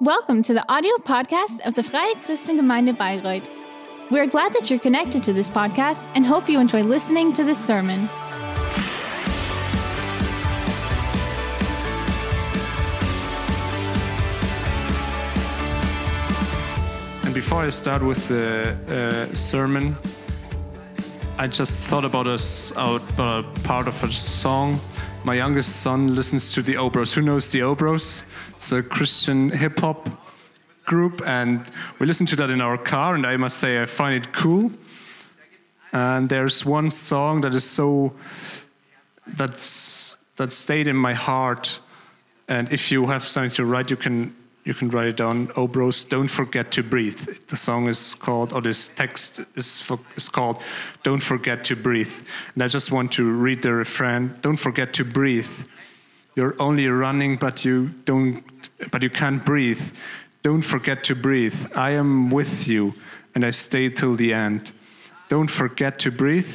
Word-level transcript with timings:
Welcome 0.00 0.42
to 0.42 0.52
the 0.52 0.68
audio 0.68 0.96
podcast 0.96 1.60
of 1.64 1.76
the 1.76 1.84
Freie 1.84 2.16
Christengemeinde 2.16 2.96
Bayreuth. 2.96 3.46
We're 4.10 4.26
glad 4.26 4.52
that 4.54 4.68
you're 4.68 4.80
connected 4.80 5.22
to 5.22 5.32
this 5.32 5.48
podcast 5.48 6.10
and 6.16 6.26
hope 6.26 6.48
you 6.48 6.58
enjoy 6.58 6.82
listening 6.82 7.32
to 7.34 7.44
this 7.44 7.64
sermon. 7.64 8.00
And 17.24 17.32
before 17.32 17.62
I 17.62 17.68
start 17.68 18.02
with 18.02 18.26
the 18.26 19.30
uh, 19.30 19.34
sermon, 19.36 19.96
I 21.38 21.46
just 21.46 21.78
thought 21.78 22.04
about 22.04 22.26
a, 22.26 22.40
about 22.74 23.04
a 23.20 23.60
part 23.60 23.86
of 23.86 24.02
a 24.02 24.12
song. 24.12 24.80
My 25.24 25.34
youngest 25.34 25.76
son 25.76 26.14
listens 26.14 26.52
to 26.52 26.60
the 26.60 26.76
O'Bros. 26.76 27.14
Who 27.14 27.22
knows 27.22 27.48
the 27.48 27.62
O'Bros? 27.62 28.24
It's 28.56 28.70
a 28.72 28.82
Christian 28.82 29.48
hip 29.48 29.80
hop 29.80 30.10
group, 30.84 31.22
and 31.24 31.70
we 31.98 32.06
listen 32.06 32.26
to 32.26 32.36
that 32.36 32.50
in 32.50 32.60
our 32.60 32.76
car. 32.76 33.14
And 33.14 33.26
I 33.26 33.38
must 33.38 33.56
say, 33.56 33.80
I 33.80 33.86
find 33.86 34.14
it 34.14 34.34
cool. 34.34 34.70
And 35.94 36.28
there's 36.28 36.66
one 36.66 36.90
song 36.90 37.40
that 37.40 37.54
is 37.54 37.64
so 37.64 38.12
that's 39.26 40.18
that 40.36 40.52
stayed 40.52 40.88
in 40.88 40.96
my 40.96 41.14
heart. 41.14 41.80
And 42.46 42.70
if 42.70 42.92
you 42.92 43.06
have 43.06 43.26
something 43.26 43.52
to 43.52 43.64
write, 43.64 43.90
you 43.90 43.96
can 43.96 44.36
you 44.64 44.72
can 44.72 44.88
write 44.88 45.08
it 45.08 45.16
down. 45.16 45.50
Oh, 45.56 45.68
bros, 45.68 46.04
don't 46.04 46.28
forget 46.28 46.72
to 46.72 46.82
breathe. 46.82 47.20
The 47.48 47.56
song 47.56 47.86
is 47.86 48.14
called, 48.14 48.52
or 48.52 48.62
this 48.62 48.88
text 48.88 49.40
is 49.54 49.80
for, 49.82 49.98
is 50.16 50.28
called, 50.28 50.62
"Don't 51.02 51.22
Forget 51.22 51.64
to 51.64 51.76
Breathe." 51.76 52.14
And 52.54 52.62
I 52.62 52.68
just 52.68 52.90
want 52.90 53.12
to 53.12 53.30
read 53.30 53.62
the 53.62 53.74
refrain. 53.74 54.34
Don't 54.40 54.56
forget 54.56 54.92
to 54.94 55.04
breathe. 55.04 55.64
You're 56.34 56.56
only 56.58 56.88
running, 56.88 57.36
but 57.36 57.64
you 57.64 57.90
don't, 58.06 58.42
but 58.90 59.02
you 59.02 59.10
can't 59.10 59.44
breathe. 59.44 59.92
Don't 60.42 60.62
forget 60.62 61.04
to 61.04 61.14
breathe. 61.14 61.66
I 61.74 61.90
am 61.90 62.30
with 62.30 62.66
you, 62.66 62.94
and 63.34 63.44
I 63.44 63.50
stay 63.50 63.88
till 63.90 64.16
the 64.16 64.32
end. 64.32 64.72
Don't 65.28 65.50
forget 65.50 65.98
to 66.00 66.10
breathe. 66.10 66.54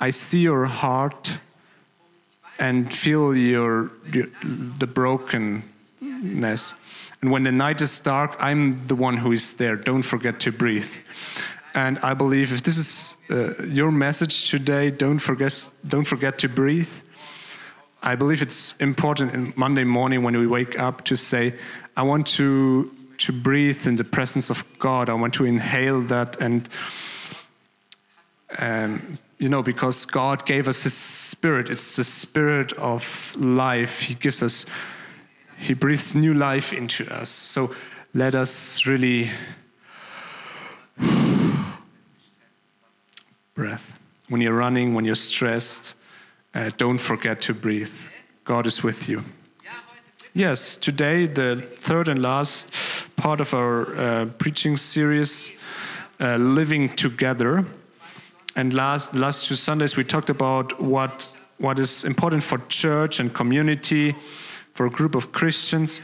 I 0.00 0.10
see 0.10 0.40
your 0.40 0.66
heart 0.66 1.38
and 2.58 2.92
feel 2.92 3.36
your, 3.36 3.90
your 4.12 4.26
the 4.42 4.86
brokenness. 4.86 6.74
And 7.24 7.32
when 7.32 7.44
the 7.44 7.52
night 7.52 7.80
is 7.80 7.98
dark, 8.00 8.36
I'm 8.38 8.86
the 8.86 8.94
one 8.94 9.16
who 9.16 9.32
is 9.32 9.54
there. 9.54 9.76
Don't 9.76 10.02
forget 10.02 10.40
to 10.40 10.52
breathe. 10.52 10.94
And 11.72 11.98
I 12.00 12.12
believe 12.12 12.52
if 12.52 12.62
this 12.62 12.76
is 12.76 13.16
uh, 13.30 13.62
your 13.64 13.90
message 13.90 14.50
today, 14.50 14.90
don't 14.90 15.18
forget, 15.18 15.70
don't 15.88 16.04
forget 16.04 16.36
to 16.40 16.50
breathe. 16.50 16.92
I 18.02 18.14
believe 18.14 18.42
it's 18.42 18.74
important 18.76 19.32
in 19.32 19.54
Monday 19.56 19.84
morning 19.84 20.22
when 20.22 20.36
we 20.36 20.46
wake 20.46 20.78
up 20.78 21.02
to 21.06 21.16
say, 21.16 21.54
I 21.96 22.02
want 22.02 22.26
to, 22.36 22.94
to 23.16 23.32
breathe 23.32 23.86
in 23.86 23.94
the 23.94 24.04
presence 24.04 24.50
of 24.50 24.62
God. 24.78 25.08
I 25.08 25.14
want 25.14 25.32
to 25.32 25.46
inhale 25.46 26.02
that 26.02 26.38
and 26.42 26.68
um, 28.58 29.18
you 29.38 29.48
know, 29.48 29.62
because 29.62 30.04
God 30.04 30.44
gave 30.44 30.68
us 30.68 30.82
His 30.82 30.92
Spirit. 30.92 31.70
It's 31.70 31.96
the 31.96 32.04
Spirit 32.04 32.74
of 32.74 33.34
life. 33.38 34.00
He 34.00 34.12
gives 34.12 34.42
us, 34.42 34.66
He 35.58 35.74
breathes 35.74 36.14
new 36.14 36.34
life 36.34 36.72
into 36.72 37.12
us. 37.12 37.28
So 37.28 37.74
let 38.12 38.34
us 38.34 38.86
really 38.86 39.30
breath. 43.54 43.98
When 44.28 44.40
you're 44.40 44.56
running, 44.56 44.94
when 44.94 45.04
you're 45.04 45.14
stressed, 45.14 45.96
uh, 46.54 46.70
don't 46.76 46.98
forget 46.98 47.40
to 47.42 47.54
breathe. 47.54 47.94
God 48.44 48.66
is 48.66 48.82
with 48.82 49.08
you. 49.08 49.24
Yes, 50.36 50.76
today, 50.76 51.26
the 51.26 51.62
third 51.76 52.08
and 52.08 52.20
last 52.20 52.72
part 53.14 53.40
of 53.40 53.54
our 53.54 53.96
uh, 53.96 54.26
preaching 54.38 54.76
series, 54.76 55.52
uh, 56.18 56.36
Living 56.38 56.88
Together. 56.88 57.64
And 58.56 58.74
last 58.74 59.14
last 59.14 59.46
two 59.46 59.54
Sundays 59.54 59.96
we 59.96 60.02
talked 60.02 60.30
about 60.30 60.80
what 60.80 61.28
what 61.58 61.78
is 61.78 62.02
important 62.02 62.42
for 62.42 62.58
church 62.68 63.20
and 63.20 63.32
community, 63.32 64.16
for 64.74 64.86
a 64.86 64.90
group 64.90 65.14
of 65.14 65.32
Christians. 65.32 66.02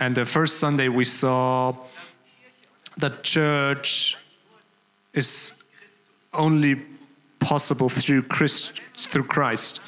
And 0.00 0.14
the 0.14 0.24
first 0.24 0.58
Sunday 0.58 0.88
we 0.88 1.04
saw 1.04 1.76
that 2.96 3.22
church 3.22 4.16
is 5.12 5.52
only 6.32 6.80
possible 7.38 7.88
through 7.88 8.22
Christ, 8.22 8.80
through 8.96 9.24
Christ 9.24 9.80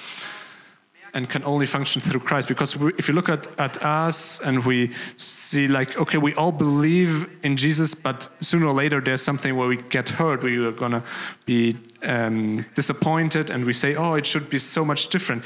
and 1.14 1.28
can 1.28 1.42
only 1.44 1.66
function 1.66 2.02
through 2.02 2.20
Christ. 2.20 2.48
Because 2.48 2.76
we, 2.76 2.92
if 2.98 3.08
you 3.08 3.14
look 3.14 3.28
at, 3.28 3.58
at 3.58 3.82
us 3.82 4.40
and 4.40 4.64
we 4.64 4.92
see, 5.16 5.66
like, 5.66 5.98
okay, 5.98 6.18
we 6.18 6.34
all 6.34 6.52
believe 6.52 7.28
in 7.42 7.56
Jesus, 7.56 7.94
but 7.94 8.28
sooner 8.40 8.66
or 8.66 8.74
later 8.74 9.00
there's 9.00 9.22
something 9.22 9.56
where 9.56 9.68
we 9.68 9.76
get 9.76 10.08
hurt, 10.10 10.42
we 10.42 10.64
are 10.64 10.72
going 10.72 10.92
to 10.92 11.02
be 11.44 11.76
um, 12.02 12.64
disappointed, 12.74 13.50
and 13.50 13.64
we 13.64 13.72
say, 13.72 13.94
oh, 13.96 14.14
it 14.14 14.26
should 14.26 14.50
be 14.50 14.58
so 14.58 14.84
much 14.84 15.08
different. 15.08 15.42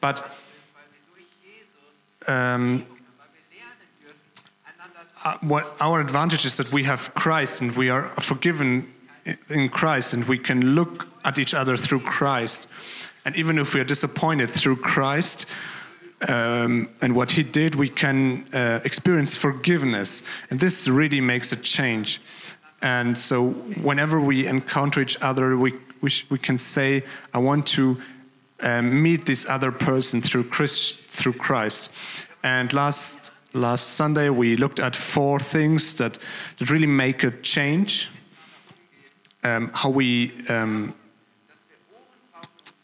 But 0.00 0.30
um, 2.26 2.86
uh, 5.24 5.38
what 5.40 5.74
our 5.80 6.00
advantage 6.00 6.44
is 6.44 6.56
that 6.58 6.70
we 6.70 6.84
have 6.84 7.12
Christ 7.14 7.62
and 7.62 7.74
we 7.76 7.88
are 7.88 8.08
forgiven 8.20 8.92
in 9.48 9.68
Christ 9.70 10.12
and 10.12 10.24
we 10.24 10.38
can 10.38 10.74
look 10.74 11.08
at 11.24 11.38
each 11.38 11.54
other 11.54 11.76
through 11.76 12.00
Christ. 12.00 12.68
And 13.24 13.34
even 13.36 13.58
if 13.58 13.74
we 13.74 13.80
are 13.80 13.84
disappointed 13.84 14.50
through 14.50 14.76
Christ 14.76 15.46
um, 16.28 16.90
and 17.00 17.16
what 17.16 17.30
He 17.30 17.42
did, 17.42 17.74
we 17.74 17.88
can 17.88 18.46
uh, 18.52 18.80
experience 18.84 19.34
forgiveness. 19.34 20.22
And 20.50 20.60
this 20.60 20.88
really 20.88 21.20
makes 21.20 21.52
a 21.52 21.56
change. 21.56 22.20
And 22.82 23.16
so, 23.16 23.52
whenever 23.82 24.20
we 24.20 24.46
encounter 24.46 25.00
each 25.00 25.20
other, 25.22 25.56
we, 25.56 25.72
we, 26.02 26.10
we 26.28 26.38
can 26.38 26.58
say, 26.58 27.02
I 27.32 27.38
want 27.38 27.66
to 27.68 27.98
um, 28.60 29.02
meet 29.02 29.24
this 29.24 29.48
other 29.48 29.72
person 29.72 30.20
through, 30.20 30.44
Christ, 30.44 31.00
through 31.14 31.34
Christ. 31.34 31.90
And 32.42 32.72
last, 32.72 33.30
last 33.52 33.94
Sunday, 33.94 34.28
we 34.28 34.56
looked 34.56 34.80
at 34.80 34.96
four 34.96 35.38
things 35.40 35.94
that, 35.94 36.18
that 36.58 36.70
really 36.70 36.86
make 36.86 37.22
a 37.24 37.30
change. 37.30 38.10
Um, 39.42 39.70
how 39.74 39.90
we 39.90 40.32
um, 40.48 40.94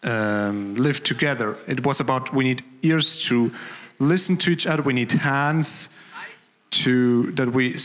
um, 0.03 0.75
live 0.77 1.03
together. 1.03 1.57
It 1.67 1.85
was 1.87 2.01
about 2.01 2.35
we 2.35 2.45
need 2.45 2.63
ears 2.83 3.19
to 3.27 3.51
listen 3.99 4.37
to 4.39 4.51
each 4.51 4.67
other. 4.67 4.83
We 4.83 4.93
need 4.93 5.13
hands 5.13 5.89
to 6.71 7.33
that 7.33 7.53
we 7.53 7.77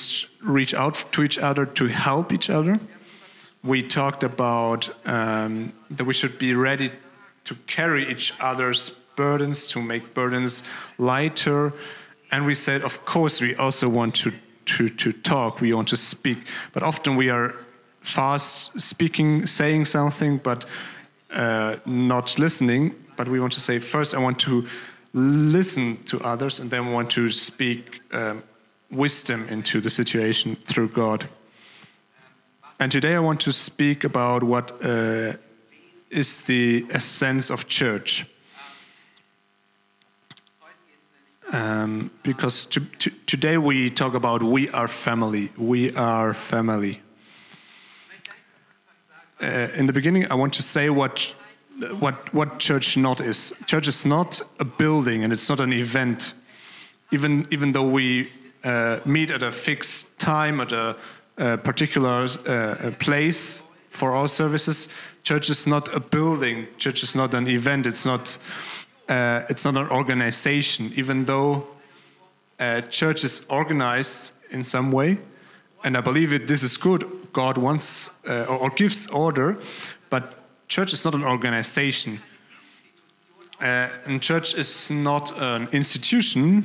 reach 0.44 0.74
out 0.74 1.06
to 1.12 1.24
each 1.24 1.40
other 1.40 1.66
to 1.66 1.88
help 1.88 2.34
each 2.34 2.50
other. 2.50 2.80
We 3.64 3.82
talked 3.82 4.24
about 4.24 4.90
um, 5.08 5.74
that 5.90 6.06
we 6.06 6.14
should 6.14 6.38
be 6.38 6.54
ready 6.54 6.92
to 7.46 7.56
carry 7.68 8.10
each 8.12 8.34
other's 8.40 8.92
burdens, 9.16 9.68
to 9.68 9.82
make 9.82 10.14
burdens 10.14 10.64
lighter. 10.98 11.74
And 12.32 12.46
we 12.46 12.56
said, 12.56 12.82
of 12.84 13.06
course, 13.06 13.42
we 13.42 13.56
also 13.56 13.88
want 13.88 14.16
to, 14.16 14.32
to, 14.66 14.90
to 14.90 15.12
talk, 15.12 15.62
we 15.62 15.74
want 15.74 15.88
to 15.90 15.98
speak. 15.98 16.38
But 16.74 16.84
often 16.84 17.16
we 17.16 17.30
are 17.30 17.54
fast 18.02 18.80
speaking, 18.80 19.46
saying 19.48 19.86
something, 19.86 20.38
but 20.38 20.66
uh, 21.32 21.78
not 21.86 22.38
listening. 22.38 22.96
But 23.16 23.28
we 23.28 23.40
want 23.40 23.54
to 23.54 23.60
say, 23.60 23.80
first, 23.80 24.14
I 24.14 24.20
want 24.20 24.40
to 24.40 24.68
listen 25.14 26.04
to 26.06 26.20
others, 26.22 26.60
and 26.60 26.70
then 26.70 26.92
want 26.92 27.10
to 27.12 27.30
speak 27.30 28.02
um, 28.12 28.44
wisdom 28.92 29.48
into 29.50 29.80
the 29.82 29.90
situation 29.90 30.56
through 30.56 30.90
God. 30.90 31.30
And 32.80 32.92
today 32.92 33.16
I 33.16 33.20
want 33.20 33.40
to 33.42 33.52
speak 33.52 34.04
about 34.04 34.44
what 34.44 34.72
uh, 34.84 35.34
is 36.10 36.42
the 36.42 36.86
essence 36.90 37.50
of 37.50 37.68
church. 37.68 38.26
Um, 41.56 42.12
because 42.22 42.66
to, 42.66 42.82
to, 42.82 43.10
today 43.28 43.58
we 43.58 43.90
talk 43.90 44.14
about 44.14 44.44
we 44.44 44.70
are 44.72 44.90
family. 44.90 45.54
We 45.58 45.96
are 45.96 46.34
family. 46.34 47.02
Uh, 49.42 49.70
in 49.74 49.86
the 49.86 49.94
beginning, 49.94 50.30
I 50.30 50.34
want 50.34 50.54
to 50.56 50.62
say 50.62 50.90
what, 50.90 51.34
what, 52.00 52.34
what 52.34 52.60
church 52.60 52.98
not 52.98 53.22
is. 53.22 53.54
Church 53.68 53.88
is 53.88 54.06
not 54.06 54.42
a 54.60 54.66
building 54.66 55.24
and 55.24 55.32
it's 55.32 55.48
not 55.48 55.62
an 55.62 55.72
event. 55.72 56.34
Even, 57.14 57.46
even 57.52 57.72
though 57.72 57.88
we 57.88 58.30
uh, 58.66 59.00
meet 59.06 59.32
at 59.32 59.42
a 59.42 59.52
fixed 59.52 60.20
time, 60.20 60.60
at 60.60 60.74
a, 60.74 60.98
a 61.38 61.58
particular 61.58 62.28
uh, 62.48 62.92
place 63.00 63.62
for 63.92 64.12
our 64.12 64.28
services, 64.28 64.90
church 65.24 65.50
is 65.50 65.66
not 65.68 65.88
a 65.96 66.02
building. 66.02 66.68
Church 66.78 67.02
is 67.02 67.16
not 67.16 67.34
an 67.34 67.48
event. 67.48 67.88
It's 67.88 68.06
not, 68.06 68.38
uh, 69.10 69.44
it's 69.50 69.66
not 69.66 69.78
an 69.78 69.90
organization. 69.90 70.92
Even 70.96 71.26
though 71.26 71.68
uh, 72.60 72.82
church 72.82 73.24
is 73.24 73.46
organized 73.50 74.34
in 74.52 74.64
some 74.64 74.92
way, 74.92 75.18
and 75.84 75.96
I 75.96 76.02
believe 76.02 76.34
it, 76.34 76.48
this 76.48 76.64
is 76.64 76.78
good. 76.78 77.04
God 77.34 77.58
wants 77.58 78.12
uh, 78.28 78.46
or, 78.50 78.58
or 78.58 78.70
gives 78.70 79.08
order, 79.08 79.58
but 80.10 80.34
church 80.68 80.94
is 80.94 81.06
not 81.06 81.14
an 81.14 81.24
organization. 81.24 82.22
Uh, 83.62 83.88
and 84.06 84.22
church 84.22 84.54
is 84.56 84.92
not 84.92 85.32
an 85.40 85.68
institution. 85.72 86.64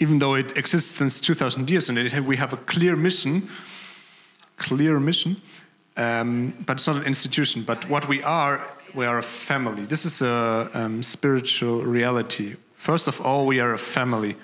even 0.00 0.18
though 0.18 0.34
it 0.34 0.56
exists 0.56 0.96
since 0.96 1.20
2000 1.20 1.68
years 1.70 1.88
and 1.88 1.98
it, 1.98 2.24
we 2.24 2.36
have 2.36 2.54
a 2.54 2.56
clear 2.56 2.96
mission, 2.96 3.48
clear 4.56 4.98
mission, 4.98 5.36
um, 5.96 6.54
but 6.66 6.78
it's 6.78 6.86
not 6.86 6.96
an 6.96 7.04
institution. 7.04 7.62
But 7.62 7.88
what 7.88 8.08
we 8.08 8.22
are, 8.22 8.66
we 8.94 9.06
are 9.06 9.18
a 9.18 9.22
family. 9.22 9.82
This 9.82 10.04
is 10.04 10.22
a 10.22 10.70
um, 10.74 11.02
spiritual 11.02 11.82
reality. 11.82 12.56
First 12.74 13.08
of 13.08 13.20
all, 13.20 13.46
we 13.46 13.60
are 13.60 13.72
a 13.72 13.78
family, 13.78 14.36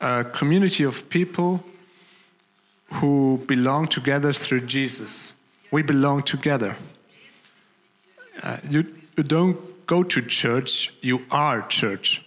a 0.00 0.24
community 0.24 0.84
of 0.84 1.08
people 1.08 1.64
who 2.94 3.42
belong 3.46 3.88
together 3.88 4.32
through 4.32 4.60
Jesus. 4.60 5.34
We 5.70 5.82
belong 5.82 6.22
together. 6.22 6.76
Uh, 8.42 8.58
you, 8.68 8.94
you 9.16 9.22
don't 9.22 9.86
go 9.86 10.02
to 10.02 10.22
church, 10.22 10.92
you 11.00 11.24
are 11.30 11.62
church. 11.68 12.22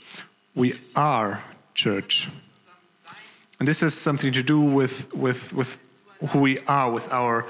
We 0.56 0.76
are 0.96 1.44
church. 1.74 2.30
And 3.60 3.68
this 3.68 3.82
has 3.82 3.94
something 3.94 4.32
to 4.34 4.44
do 4.44 4.60
with, 4.62 5.14
with, 5.14 5.54
with 5.54 5.80
who 6.30 6.40
we 6.40 6.60
are, 6.60 6.92
with 6.92 7.12
our 7.12 7.46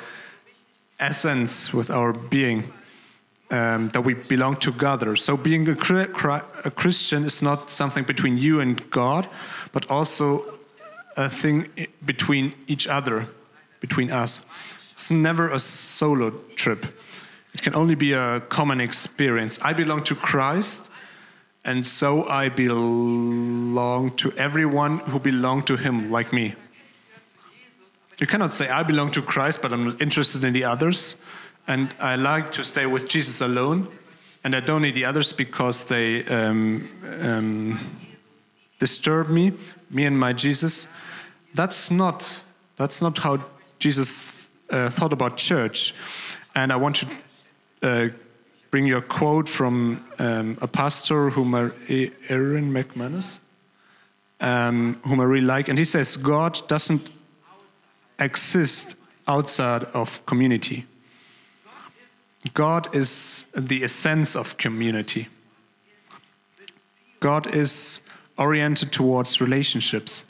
essence, 1.00 1.74
with 1.74 1.90
our 1.90 2.12
being, 2.12 2.72
um, 3.51 3.90
that 3.90 4.01
we 4.01 4.13
belong 4.13 4.57
together. 4.57 5.16
So, 5.16 5.36
being 5.36 5.68
a, 5.68 5.74
a 6.66 6.72
Christian 6.72 7.24
is 7.25 7.42
not 7.42 7.69
something 7.69 8.04
between 8.04 8.38
you 8.38 8.60
and 8.60 8.90
God, 8.92 9.28
but 9.72 9.90
also 9.90 10.46
a 11.18 11.30
thing 11.30 11.68
between 12.06 12.54
each 12.68 12.88
other, 12.88 13.28
between 13.80 14.12
us. 14.12 14.46
It's 14.92 15.12
never 15.12 15.50
a 15.50 15.60
solo 15.60 16.31
trip. 16.56 16.86
It 17.54 17.62
can 17.62 17.75
only 17.75 17.96
be 17.96 18.13
a 18.13 18.42
common 18.42 18.80
experience. 18.80 19.60
I 19.62 19.74
belong 19.74 20.04
to 20.06 20.16
Christ, 20.16 20.90
and 21.66 21.86
so 21.88 22.28
I 22.28 22.50
belong 22.50 24.16
to 24.18 24.31
everyone 24.34 25.00
who 25.00 25.19
belong 25.19 25.63
to 25.63 25.75
Him, 25.75 26.12
like 26.12 26.31
me. 26.31 26.56
You 28.19 28.28
cannot 28.28 28.51
say, 28.51 28.69
I 28.69 28.84
belong 28.84 29.12
to 29.12 29.22
Christ, 29.22 29.62
but 29.62 29.72
I'm 29.72 29.98
interested 30.01 30.44
in 30.44 30.54
the 30.54 30.66
others, 30.66 31.16
and 31.69 31.95
I 32.00 32.16
like 32.16 32.51
to 32.54 32.63
stay 32.63 32.88
with 32.88 33.07
Jesus 33.07 33.42
alone, 33.42 33.88
and 34.44 34.56
I 34.56 34.60
don't 34.60 34.81
need 34.81 34.95
the 34.95 35.06
others 35.06 35.31
because 35.31 35.86
they 35.86 36.25
um, 36.25 36.89
um, 37.21 37.80
disturb 38.80 39.30
me, 39.30 39.54
me 39.92 40.06
and 40.06 40.19
my 40.19 40.33
Jesus. 40.33 40.88
That's 41.54 41.92
not, 41.92 42.44
that's 42.75 43.04
not 43.04 43.19
how 43.19 43.45
Jesus 43.77 44.48
uh, 44.71 44.89
thought 44.89 45.13
about 45.13 45.38
church. 45.38 45.94
And 46.56 46.74
I 46.74 46.75
want 46.75 46.95
to 46.95 47.07
uh, 47.83 48.10
bring 48.72 48.88
you 48.88 48.98
a 48.98 49.01
quote 49.04 49.48
from 49.48 50.04
um, 50.18 50.57
a 50.62 50.68
pastor 50.68 51.30
whom 51.30 51.54
I, 51.54 51.69
Erwin 52.31 52.74
McManus, 52.74 53.39
um, 54.42 55.00
whom 55.06 55.19
I 55.19 55.25
really 55.25 55.45
like, 55.45 55.68
and 55.68 55.77
he 55.77 55.86
says 55.86 56.18
God 56.18 56.68
doesn't 56.68 57.12
exist 58.18 58.95
outside 59.27 59.83
of 59.94 60.25
community. 60.25 60.88
God 62.53 62.95
is 62.95 63.45
the 63.56 63.83
essence 63.83 64.36
of 64.36 64.57
community. 64.57 65.27
God 67.19 67.53
is 67.53 68.01
oriented 68.38 68.91
towards 68.91 69.41
relationships. 69.41 70.24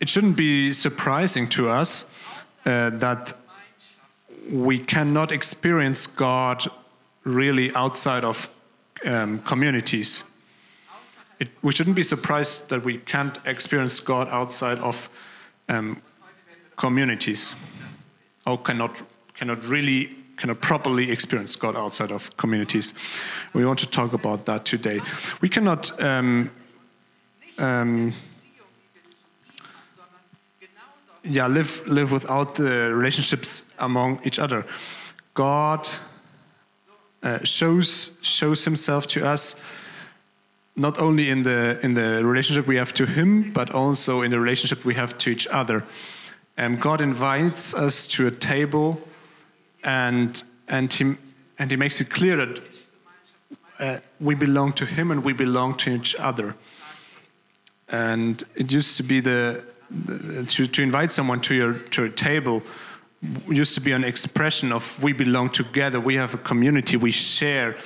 It 0.00 0.08
shouldn't 0.08 0.36
be 0.36 0.72
surprising 0.72 1.48
to 1.50 1.68
us 1.68 2.06
uh, 2.64 2.90
that 2.90 3.34
we 4.50 4.78
cannot 4.78 5.30
experience 5.30 6.06
God 6.06 6.64
really 7.24 7.72
outside 7.74 8.24
of 8.24 8.50
um, 9.04 9.40
communities. 9.40 10.24
It, 11.38 11.48
we 11.62 11.72
shouldn't 11.72 11.96
be 11.96 12.02
surprised 12.02 12.68
that 12.70 12.84
we 12.84 12.98
can't 12.98 13.38
experience 13.44 14.00
God 14.00 14.28
outside 14.28 14.78
of 14.78 15.08
um, 15.68 16.02
communities, 16.76 17.54
or 18.46 18.58
cannot 18.58 19.02
cannot 19.34 19.64
really 19.64 20.16
cannot 20.36 20.60
properly 20.60 21.10
experience 21.10 21.56
God 21.56 21.76
outside 21.76 22.10
of 22.10 22.36
communities. 22.36 22.94
We 23.52 23.64
want 23.64 23.78
to 23.80 23.86
talk 23.86 24.12
about 24.12 24.46
that 24.46 24.64
today. 24.64 25.00
We 25.40 25.48
cannot. 25.48 26.00
Um, 26.02 26.50
um, 27.58 28.14
yeah, 31.22 31.46
live 31.46 31.86
live 31.86 32.12
without 32.12 32.54
the 32.54 32.92
relationships 32.94 33.62
among 33.78 34.20
each 34.24 34.38
other. 34.38 34.64
God 35.34 35.88
uh, 37.22 37.44
shows 37.44 38.12
shows 38.22 38.64
Himself 38.64 39.06
to 39.08 39.26
us 39.26 39.56
not 40.76 40.98
only 40.98 41.28
in 41.28 41.42
the 41.42 41.78
in 41.82 41.94
the 41.94 42.24
relationship 42.24 42.66
we 42.66 42.76
have 42.76 42.92
to 42.94 43.06
Him, 43.06 43.52
but 43.52 43.70
also 43.70 44.22
in 44.22 44.30
the 44.30 44.40
relationship 44.40 44.84
we 44.84 44.94
have 44.94 45.18
to 45.18 45.30
each 45.30 45.46
other. 45.48 45.84
And 46.60 46.78
God 46.78 47.00
invites 47.00 47.72
us 47.72 48.06
to 48.08 48.26
a 48.26 48.30
table, 48.30 49.00
and 49.82 50.42
and 50.68 50.92
He 50.92 51.16
and 51.58 51.70
He 51.70 51.76
makes 51.76 52.02
it 52.02 52.10
clear 52.10 52.36
that 52.36 52.62
uh, 53.78 54.00
we 54.20 54.34
belong 54.34 54.74
to 54.74 54.84
Him 54.84 55.10
and 55.10 55.24
we 55.24 55.32
belong 55.32 55.78
to 55.78 55.90
each 55.90 56.14
other. 56.16 56.54
And 57.88 58.44
it 58.56 58.70
used 58.70 58.98
to 58.98 59.02
be 59.02 59.20
the 59.20 59.64
to, 60.48 60.66
to 60.66 60.82
invite 60.82 61.12
someone 61.12 61.40
to 61.40 61.54
your 61.54 61.72
to 61.92 62.04
a 62.04 62.10
table 62.10 62.62
used 63.48 63.74
to 63.74 63.80
be 63.80 63.92
an 63.92 64.04
expression 64.04 64.70
of 64.70 65.02
we 65.02 65.12
belong 65.12 65.50
together 65.50 65.98
we 65.98 66.16
have 66.16 66.34
a 66.34 66.38
community 66.38 66.96
we 66.96 67.10
share 67.10 67.76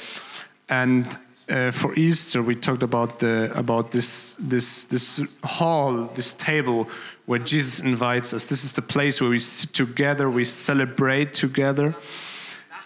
and 0.69 1.17
uh, 1.49 1.71
for 1.71 1.95
Easter 1.95 2.43
we 2.43 2.55
talked 2.55 2.83
about 2.83 3.19
the 3.19 3.51
about 3.55 3.91
this 3.91 4.37
this 4.39 4.85
this 4.85 5.21
hall 5.43 6.07
this 6.15 6.35
table 6.35 6.89
where 7.27 7.39
Jesus 7.39 7.81
invites 7.81 8.33
us 8.33 8.47
this 8.47 8.65
is 8.65 8.73
the 8.73 8.83
place 8.83 9.21
where 9.21 9.31
we 9.31 9.39
sit 9.39 9.73
together 9.73 10.31
we 10.31 10.45
celebrate 10.45 11.35
together 11.35 11.95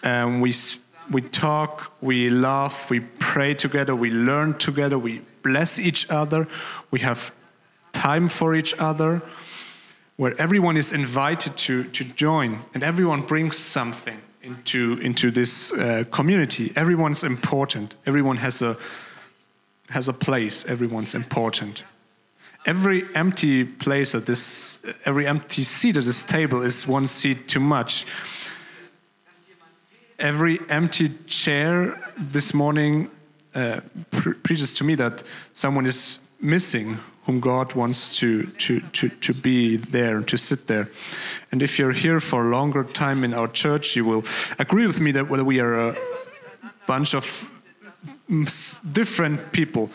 and 0.03 0.41
we 0.41 0.53
we 1.11 1.21
talk 1.21 1.91
we 2.01 2.29
laugh 2.29 2.89
we 2.89 2.99
pray 2.99 3.53
together 3.53 3.95
we 3.95 4.11
learn 4.11 4.53
together 4.57 4.97
we 4.97 5.21
bless 5.41 5.79
each 5.79 6.09
other 6.09 6.47
we 6.91 6.99
have 6.99 7.31
time 7.93 8.29
for 8.29 8.55
each 8.55 8.73
other, 8.79 9.21
where 10.15 10.39
everyone 10.39 10.77
is 10.77 10.91
invited 10.91 11.55
to, 11.57 11.83
to 11.85 12.03
join 12.03 12.59
and 12.73 12.83
everyone 12.83 13.21
brings 13.21 13.57
something 13.57 14.19
into, 14.41 14.99
into 15.01 15.31
this 15.31 15.71
uh, 15.73 16.03
community. 16.11 16.71
Everyone's 16.75 17.23
important, 17.23 17.95
everyone 18.05 18.37
has 18.37 18.61
a, 18.61 18.77
has 19.89 20.07
a 20.07 20.13
place, 20.13 20.65
everyone's 20.65 21.15
important. 21.15 21.83
Every 22.65 23.03
empty 23.15 23.63
place 23.63 24.13
at 24.13 24.25
this, 24.25 24.79
every 25.05 25.25
empty 25.25 25.63
seat 25.63 25.97
at 25.97 26.03
this 26.03 26.23
table 26.23 26.61
is 26.61 26.85
one 26.85 27.07
seat 27.07 27.47
too 27.47 27.59
much. 27.59 28.05
Every 30.19 30.59
empty 30.69 31.09
chair 31.25 31.97
this 32.17 32.53
morning 32.53 33.09
uh, 33.55 33.79
pre 34.11 34.33
preaches 34.33 34.73
to 34.75 34.83
me 34.83 34.95
that 34.95 35.23
someone 35.53 35.85
is 35.85 36.19
missing 36.41 36.97
whom 37.29 37.39
God 37.39 37.73
wants 37.75 38.17
to, 38.17 38.47
to, 38.47 38.79
to, 38.79 39.09
to 39.09 39.33
be 39.33 39.77
there, 39.77 40.17
and 40.17 40.27
to 40.27 40.37
sit 40.37 40.65
there. 40.67 40.89
And 41.51 41.61
if 41.61 41.77
you're 41.77 41.91
here 41.91 42.19
for 42.19 42.47
a 42.47 42.49
longer 42.49 42.83
time 42.83 43.23
in 43.23 43.33
our 43.33 43.47
church, 43.47 43.95
you 43.95 44.03
will 44.03 44.23
agree 44.57 44.87
with 44.87 44.99
me 44.99 45.11
that 45.11 45.29
whether 45.29 45.43
we 45.43 45.59
are 45.59 45.89
a 45.89 45.97
bunch 46.87 47.13
of 47.13 47.51
different 48.91 49.51
people, 49.51 49.91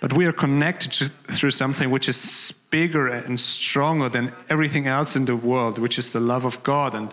but 0.00 0.12
we 0.12 0.26
are 0.26 0.32
connected 0.32 0.92
to, 0.92 1.08
through 1.34 1.50
something 1.50 1.90
which 1.90 2.08
is 2.08 2.52
bigger 2.70 3.08
and 3.08 3.40
stronger 3.40 4.08
than 4.08 4.32
everything 4.50 4.86
else 4.86 5.16
in 5.16 5.24
the 5.24 5.36
world, 5.36 5.78
which 5.78 5.98
is 5.98 6.12
the 6.12 6.20
love 6.20 6.44
of 6.44 6.62
God 6.62 6.94
and, 6.94 7.12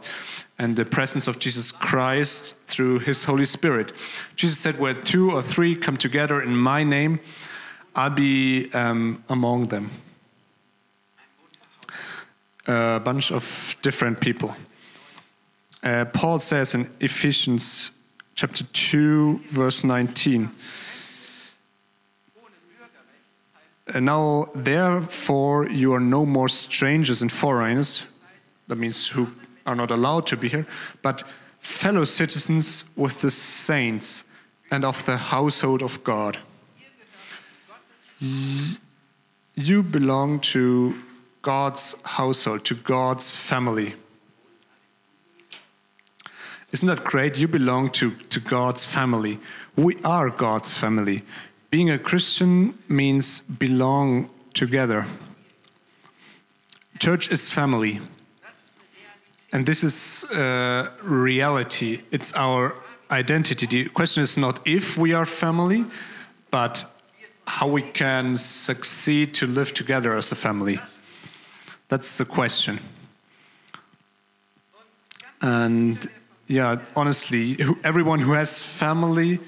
and 0.59 0.75
the 0.75 0.85
presence 0.85 1.27
of 1.27 1.39
Jesus 1.39 1.71
Christ 1.71 2.57
through 2.67 2.99
his 2.99 3.23
Holy 3.23 3.45
Spirit. 3.45 3.93
Jesus 4.35 4.57
said, 4.57 4.79
Where 4.79 4.93
two 4.93 5.31
or 5.31 5.41
three 5.41 5.75
come 5.75 5.97
together 5.97 6.41
in 6.41 6.55
my 6.55 6.83
name, 6.83 7.19
I'll 7.95 8.09
be 8.09 8.71
um, 8.73 9.23
among 9.29 9.67
them. 9.67 9.91
A 12.67 12.99
bunch 12.99 13.31
of 13.31 13.75
different 13.81 14.19
people. 14.19 14.55
Uh, 15.83 16.05
Paul 16.05 16.39
says 16.39 16.75
in 16.75 16.89
Ephesians 16.99 17.91
chapter 18.35 18.63
2, 18.63 19.41
verse 19.47 19.83
19. 19.83 20.43
And 20.43 20.51
Uh, 23.91 23.99
now, 23.99 24.49
therefore, 24.53 25.67
you 25.67 25.93
are 25.93 25.99
no 25.99 26.25
more 26.25 26.47
strangers 26.47 27.21
and 27.21 27.31
foreigners, 27.31 28.05
that 28.67 28.77
means 28.77 29.09
who 29.09 29.27
are 29.65 29.75
not 29.75 29.91
allowed 29.91 30.27
to 30.27 30.37
be 30.37 30.47
here, 30.47 30.65
but 31.01 31.23
fellow 31.59 32.05
citizens 32.05 32.85
with 32.95 33.21
the 33.21 33.31
saints 33.31 34.23
and 34.71 34.85
of 34.85 35.05
the 35.05 35.17
household 35.17 35.81
of 35.81 36.03
God 36.03 36.37
you 39.55 39.83
belong 39.83 40.39
to 40.39 40.95
God's 41.41 41.95
household, 42.03 42.65
to 42.65 42.75
God's 42.75 43.35
family. 43.35 43.95
Isn't 46.71 46.87
that 46.87 47.03
great? 47.03 47.37
You 47.37 47.47
belong 47.47 47.91
to, 47.91 48.11
to 48.29 48.39
God's 48.39 48.85
family. 48.85 49.39
We 49.75 49.97
are 50.03 50.29
God's 50.29 50.75
family 50.75 51.23
being 51.73 51.89
a 51.89 51.97
Christian 51.97 52.77
means 52.87 53.39
belong 53.39 54.29
together. 54.53 55.07
Church 56.99 57.31
is 57.31 57.49
family. 57.49 57.99
And 59.51 59.65
this 59.65 59.83
is 59.83 60.23
uh, 60.25 60.91
reality. 61.01 62.01
It's 62.11 62.31
our 62.33 62.75
identity. 63.09 63.65
The 63.65 63.89
question 63.89 64.21
is 64.21 64.37
not 64.37 64.59
if 64.67 64.99
we 64.99 65.15
are 65.15 65.25
family, 65.25 65.83
but 66.51 66.85
how 67.47 67.67
we 67.69 67.81
can 67.81 68.37
succeed 68.37 69.33
to 69.33 69.47
live 69.47 69.73
together 69.73 70.15
as 70.15 70.31
a 70.31 70.35
family. 70.35 70.79
That's 71.89 72.19
the 72.19 72.25
question. 72.25 72.77
And 75.41 76.07
yeah, 76.47 76.81
honestly, 76.95 77.57
everyone 77.83 78.19
who 78.19 78.33
has 78.33 78.61
family, 78.61 79.39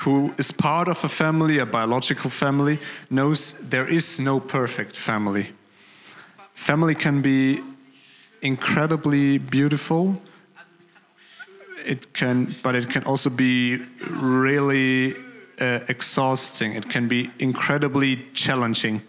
who 0.00 0.34
is 0.38 0.50
part 0.50 0.88
of 0.88 1.04
a 1.04 1.08
family, 1.08 1.58
a 1.58 1.66
biological 1.66 2.30
family, 2.30 2.78
knows 3.10 3.54
there 3.68 3.86
is 3.86 4.18
no 4.18 4.40
perfect 4.40 4.96
family. 4.96 5.50
Family 6.54 6.94
can 6.94 7.22
be 7.22 7.62
incredibly 8.42 9.38
beautiful. 9.38 10.20
It 11.86 12.12
can, 12.12 12.54
but 12.62 12.74
it 12.74 12.90
can 12.90 13.04
also 13.04 13.30
be 13.30 13.76
really 14.08 15.14
uh, 15.60 15.80
exhausting. 15.88 16.74
It 16.74 16.88
can 16.88 17.08
be 17.08 17.30
incredibly 17.38 18.26
challenging. 18.32 19.02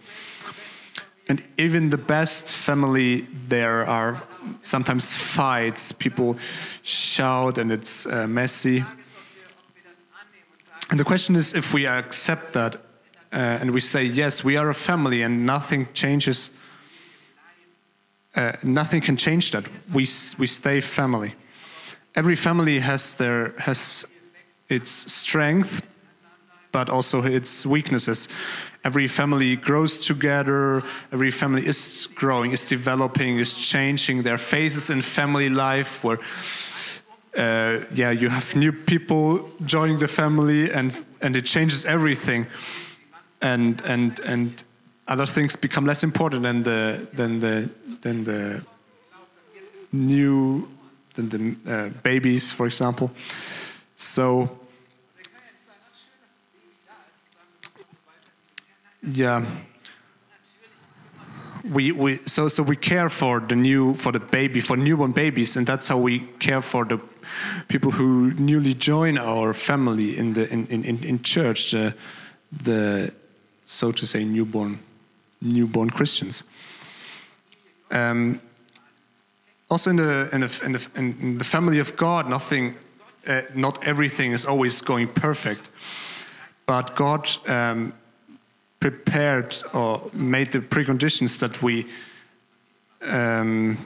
And 1.28 1.42
even 1.58 1.90
the 1.90 1.98
best 1.98 2.52
family, 2.52 3.26
there 3.48 3.84
are 3.86 4.22
sometimes 4.62 5.16
fights. 5.16 5.90
People 5.90 6.36
shout, 6.82 7.58
and 7.58 7.72
it's 7.72 8.06
uh, 8.06 8.26
messy. 8.28 8.84
And 10.90 11.00
the 11.00 11.04
question 11.04 11.36
is 11.36 11.54
if 11.54 11.74
we 11.74 11.86
accept 11.86 12.52
that 12.52 12.76
uh, 13.32 13.60
and 13.60 13.72
we 13.72 13.80
say, 13.80 14.04
yes, 14.04 14.44
we 14.44 14.56
are 14.56 14.70
a 14.70 14.74
family, 14.74 15.22
and 15.22 15.44
nothing 15.44 15.88
changes 15.92 16.50
uh, 18.36 18.52
nothing 18.62 19.00
can 19.00 19.16
change 19.16 19.50
that. 19.52 19.66
We, 19.92 20.06
we 20.38 20.46
stay 20.46 20.80
family. 20.80 21.34
Every 22.14 22.36
family 22.36 22.78
has, 22.80 23.14
their, 23.14 23.54
has 23.58 24.04
its 24.68 24.90
strength, 25.10 25.82
but 26.70 26.90
also 26.90 27.22
its 27.22 27.64
weaknesses. 27.64 28.28
Every 28.84 29.08
family 29.08 29.56
grows 29.56 29.98
together, 29.98 30.82
every 31.10 31.30
family 31.30 31.66
is 31.66 32.08
growing, 32.14 32.52
is 32.52 32.68
developing, 32.68 33.38
is 33.38 33.54
changing. 33.54 34.22
There 34.22 34.34
are 34.34 34.38
phases 34.38 34.90
in 34.90 35.00
family 35.00 35.48
life 35.48 36.04
where 36.04 36.18
uh, 37.36 37.84
yeah, 37.94 38.10
you 38.10 38.28
have 38.28 38.56
new 38.56 38.72
people 38.72 39.50
joining 39.64 39.98
the 39.98 40.08
family, 40.08 40.72
and 40.72 41.04
and 41.20 41.36
it 41.36 41.44
changes 41.44 41.84
everything, 41.84 42.46
and 43.40 43.82
and 43.84 44.20
and 44.20 44.64
other 45.08 45.26
things 45.26 45.56
become 45.56 45.86
less 45.86 46.02
important 46.02 46.42
than 46.42 46.62
the 46.62 47.06
than 47.12 47.40
the 47.40 47.68
than 48.02 48.24
the 48.24 48.62
new 49.92 50.68
than 51.14 51.28
the 51.28 51.72
uh, 51.72 51.88
babies, 52.02 52.52
for 52.52 52.66
example. 52.66 53.10
So 53.96 54.50
yeah 59.12 59.44
we, 61.70 61.92
we 61.92 62.20
so 62.26 62.48
so 62.48 62.62
we 62.62 62.76
care 62.76 63.08
for 63.08 63.40
the 63.40 63.56
new 63.56 63.94
for 63.94 64.12
the 64.12 64.20
baby 64.20 64.60
for 64.60 64.76
newborn 64.76 65.12
babies 65.12 65.56
and 65.56 65.66
that's 65.66 65.88
how 65.88 65.98
we 65.98 66.20
care 66.38 66.60
for 66.60 66.84
the 66.84 66.98
people 67.68 67.90
who 67.90 68.32
newly 68.34 68.74
join 68.74 69.18
our 69.18 69.52
family 69.52 70.16
in 70.16 70.32
the 70.32 70.48
in 70.52 70.66
in, 70.66 71.04
in 71.04 71.22
church 71.22 71.74
the, 72.62 73.12
so 73.64 73.92
to 73.92 74.06
say 74.06 74.24
newborn 74.24 74.78
newborn 75.42 75.90
Christians 75.90 76.44
um, 77.90 78.40
also 79.70 79.90
in 79.90 79.96
the, 79.96 80.28
in 80.32 80.40
the, 80.40 80.60
in 80.64 80.72
the, 80.72 80.88
in 80.94 81.38
the 81.38 81.44
family 81.44 81.78
of 81.78 81.96
God, 81.96 82.28
nothing, 82.28 82.76
uh, 83.26 83.42
not 83.54 83.82
everything 83.84 84.32
is 84.32 84.44
always 84.44 84.80
going 84.80 85.08
perfect. 85.08 85.70
But 86.66 86.96
God 86.96 87.28
um, 87.46 87.92
prepared 88.80 89.56
or 89.72 90.10
made 90.12 90.52
the 90.52 90.60
preconditions 90.60 91.38
that 91.38 91.62
we 91.62 91.86
um, 93.02 93.78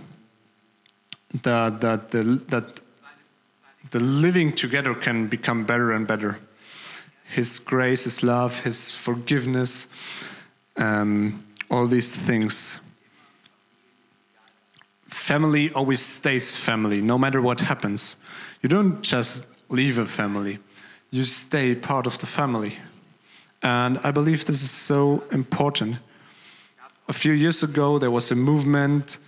that 1.43 1.81
that 1.81 2.11
the 2.11 2.23
that 2.49 2.81
the 3.91 4.01
living 4.01 4.53
together 4.53 4.95
can 4.95 5.27
become 5.27 5.65
better 5.65 5.93
and 5.93 6.07
better. 6.07 6.39
His 7.25 7.59
grace, 7.59 8.05
His 8.05 8.23
love, 8.23 8.61
His 8.61 8.93
forgiveness, 8.93 9.89
um, 10.77 11.45
all 11.71 11.87
these 11.87 12.15
things 12.15 12.81
family 15.31 15.73
always 15.75 16.01
stays 16.01 16.57
family, 16.57 17.01
no 17.01 17.17
matter 17.17 17.41
what 17.41 17.61
happens. 17.61 18.17
You 18.63 18.69
don't 18.69 19.01
just 19.03 19.47
leave 19.69 19.99
a 19.99 20.07
family, 20.07 20.59
you 21.11 21.23
stay 21.25 21.75
part 21.75 22.07
of 22.07 22.19
the 22.19 22.27
family. 22.27 22.77
And 23.63 23.99
I 24.03 24.11
believe 24.11 24.45
this 24.47 24.63
is 24.63 24.71
so 24.71 25.23
important. 25.31 25.99
A 27.09 27.13
few 27.13 27.33
years 27.33 27.63
ago, 27.63 27.99
there 27.99 28.11
was 28.11 28.31
a 28.31 28.35
movement, 28.35 29.19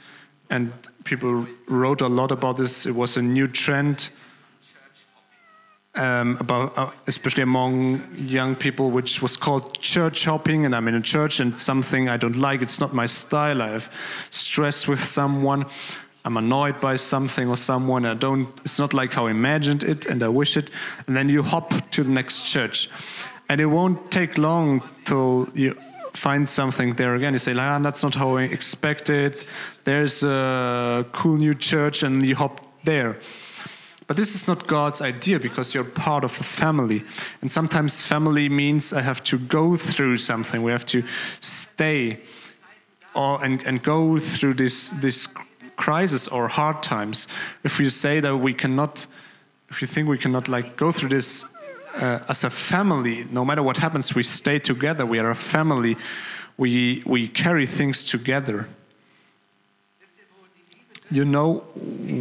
and 0.51 0.73
people 1.05 1.47
wrote 1.67 2.01
a 2.01 2.09
lot 2.09 2.33
about 2.33 2.57
this. 2.57 2.87
It 2.87 2.95
was 2.95 3.17
a 3.17 3.23
new 3.23 3.47
trend 3.47 4.11
um, 5.95 6.37
about 6.41 6.77
uh, 6.79 6.91
especially 7.07 7.43
among 7.43 8.03
young 8.17 8.57
people, 8.57 8.91
which 8.91 9.21
was 9.21 9.37
called 9.37 9.79
church 9.81 10.25
hopping. 10.25 10.65
And 10.65 10.75
I'm 10.75 10.89
in 10.89 10.95
a 10.95 11.01
church, 11.01 11.41
and 11.41 11.59
something 11.59 12.09
I 12.09 12.17
don't 12.17 12.37
like. 12.37 12.63
It's 12.63 12.81
not 12.81 12.95
my 12.95 13.07
style. 13.07 13.63
I 13.63 13.69
have 13.69 13.93
stress 14.31 14.89
with 14.89 15.01
someone. 15.01 15.67
I'm 16.25 16.37
annoyed 16.37 16.81
by 16.81 16.97
something 16.97 17.49
or 17.49 17.57
someone. 17.57 18.07
I 18.07 18.15
don't. 18.15 18.49
It's 18.65 18.79
not 18.79 18.95
like 18.95 19.13
how 19.13 19.27
I 19.27 19.31
imagined 19.33 19.83
it, 19.83 20.07
and 20.07 20.23
I 20.23 20.29
wish 20.29 20.57
it. 20.57 20.71
And 21.07 21.17
then 21.17 21.29
you 21.29 21.43
hop 21.43 21.91
to 21.91 22.05
the 22.05 22.11
next 22.11 22.51
church, 22.51 22.89
and 23.49 23.61
it 23.61 23.67
won't 23.67 24.11
take 24.11 24.39
long 24.39 24.83
till 25.05 25.49
you 25.55 25.77
find 26.15 26.49
something 26.49 26.95
there 26.95 27.15
again. 27.15 27.33
You 27.33 27.39
say, 27.39 27.55
ah, 27.57 27.79
that's 27.79 28.03
not 28.03 28.15
how 28.15 28.37
I 28.37 28.45
expected. 28.45 29.45
There's 29.85 30.23
a 30.23 31.05
cool 31.13 31.37
new 31.37 31.55
church, 31.55 32.03
and 32.03 32.25
you 32.25 32.37
hop 32.37 32.67
there 32.85 33.19
but 34.13 34.19
this 34.19 34.35
is 34.35 34.47
not 34.47 34.67
God's 34.67 35.01
idea 35.01 35.41
because 35.41 35.75
you're 35.75 35.85
part 35.85 36.23
of 36.23 36.39
a 36.39 36.45
family. 36.45 37.03
And 37.41 37.51
sometimes 37.51 38.03
family 38.03 38.47
means 38.51 38.93
I 38.93 39.01
have 39.01 39.25
to 39.25 39.39
go 39.39 39.75
through 39.75 40.19
something. 40.19 40.63
We 40.63 40.71
have 40.71 40.85
to 40.89 41.03
stay 41.41 42.21
or, 43.15 43.43
and, 43.43 43.63
and 43.63 43.83
go 43.83 44.19
through 44.19 44.53
this, 44.53 44.91
this 44.91 45.29
crisis 45.77 46.29
or 46.29 46.49
hard 46.49 46.83
times. 46.83 47.27
If 47.65 47.79
we 47.79 47.89
say 47.89 48.21
that 48.21 48.37
we 48.37 48.53
cannot, 48.53 49.07
if 49.71 49.81
you 49.81 49.89
think 49.89 50.11
we 50.11 50.19
cannot 50.19 50.47
like 50.47 50.77
go 50.77 50.93
through 50.93 51.09
this 51.09 51.47
uh, 51.95 52.19
as 52.29 52.45
a 52.45 52.51
family, 52.51 53.25
no 53.31 53.47
matter 53.47 53.63
what 53.63 53.79
happens, 53.79 54.15
we 54.15 54.25
stay 54.25 54.59
together. 54.59 55.07
We 55.07 55.21
are 55.21 55.31
a 55.31 55.35
family. 55.35 55.97
We, 56.59 57.03
we 57.07 57.29
carry 57.29 57.65
things 57.65 58.05
together 58.05 58.69
you 61.13 61.25
know 61.27 61.63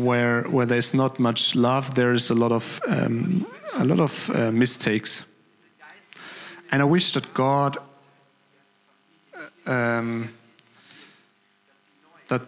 where 0.03 0.43
where 0.43 0.65
there's 0.65 0.93
not 0.93 1.19
much 1.19 1.55
love 1.55 1.95
there's 1.95 2.29
a 2.29 2.35
lot 2.35 2.51
of 2.51 2.81
um, 2.87 3.45
a 3.75 3.85
lot 3.85 3.99
of 3.99 4.29
uh, 4.29 4.51
mistakes. 4.51 5.25
And 6.71 6.81
i 6.81 6.85
wish 6.85 7.13
that 7.13 7.33
god 7.33 7.77
uh, 9.67 9.71
um, 9.71 10.29
that 12.27 12.41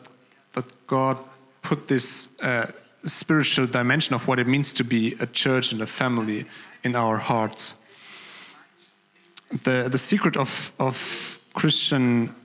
that 0.53 0.65
god 0.87 1.17
put 1.61 1.87
this 1.87 2.29
uh, 2.41 2.65
spiritual 3.05 3.67
dimension 3.67 4.15
of 4.15 4.27
what 4.27 4.39
it 4.39 4.47
means 4.47 4.73
to 4.73 4.83
be 4.83 5.15
a 5.19 5.25
church 5.25 5.71
and 5.71 5.81
a 5.81 5.87
family 5.87 6.45
in 6.83 6.95
our 6.95 7.17
hearts. 7.17 7.75
The 9.63 9.87
the 9.89 9.97
secret 9.97 10.37
of 10.37 10.73
of 10.77 11.39
christian 11.53 12.35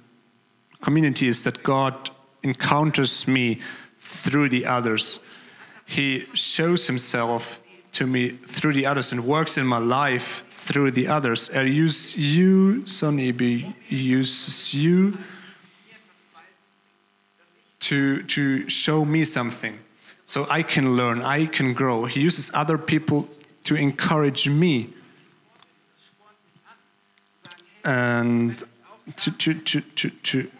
community 0.80 1.26
is 1.26 1.42
that 1.42 1.62
god 1.62 2.10
encounters 2.42 3.26
me 3.26 3.58
through 4.08 4.48
the 4.48 4.64
others. 4.64 5.20
He 5.84 6.26
shows 6.32 6.86
himself 6.86 7.60
to 7.92 8.06
me 8.06 8.30
through 8.30 8.72
the 8.72 8.86
others 8.86 9.12
and 9.12 9.24
works 9.26 9.58
in 9.58 9.66
my 9.66 9.78
life 9.78 10.44
through 10.48 10.92
the 10.92 11.08
others. 11.08 11.50
I 11.50 11.62
use 11.62 12.16
you, 12.16 12.86
Sonny 12.86 13.32
uses 13.88 14.74
you 14.74 15.18
to, 17.80 18.22
to 18.24 18.68
show 18.68 19.04
me 19.04 19.24
something 19.24 19.78
so 20.24 20.46
I 20.50 20.62
can 20.62 20.96
learn, 20.96 21.22
I 21.22 21.46
can 21.46 21.72
grow. 21.74 22.04
He 22.04 22.20
uses 22.20 22.50
other 22.54 22.76
people 22.78 23.28
to 23.64 23.74
encourage 23.74 24.48
me. 24.48 24.90
And 27.84 28.62
to, 29.16 29.30
to, 29.30 29.54
to, 29.54 29.80
to, 29.80 30.10
to 30.10 30.50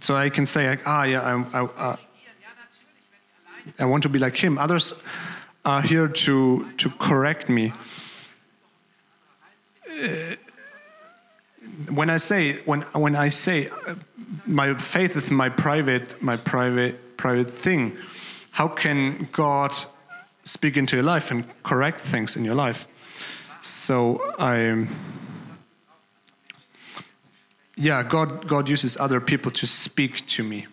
so 0.00 0.16
I 0.16 0.30
can 0.30 0.46
say, 0.46 0.68
like, 0.68 0.86
ah, 0.86 1.02
yeah, 1.04 1.44
I, 1.52 1.62
I, 1.62 1.98
I 3.78 3.84
want 3.84 4.02
to 4.02 4.08
be 4.08 4.18
like 4.18 4.36
him. 4.36 4.58
Others 4.58 4.94
are 5.64 5.82
here 5.82 6.08
to, 6.08 6.66
to 6.78 6.90
correct 6.90 7.48
me. 7.48 7.72
Uh, 9.88 10.36
when 11.92 12.10
I 12.10 12.18
say 12.18 12.60
when 12.64 12.82
when 12.92 13.16
I 13.16 13.28
say 13.28 13.68
uh, 13.86 13.94
my 14.46 14.74
faith 14.74 15.16
is 15.16 15.30
my 15.30 15.48
private 15.48 16.20
my 16.22 16.36
private 16.36 17.16
private 17.16 17.50
thing, 17.50 17.96
how 18.50 18.68
can 18.68 19.28
God 19.32 19.74
speak 20.44 20.76
into 20.76 20.96
your 20.96 21.04
life 21.04 21.30
and 21.30 21.44
correct 21.62 22.00
things 22.00 22.36
in 22.36 22.44
your 22.44 22.54
life? 22.54 22.86
So 23.60 24.20
I 24.38 24.86
yeah, 27.76 28.02
God 28.02 28.46
God 28.46 28.68
uses 28.68 28.96
other 28.96 29.20
people 29.20 29.50
to 29.52 29.66
speak 29.66 30.26
to 30.28 30.42
me. 30.42 30.66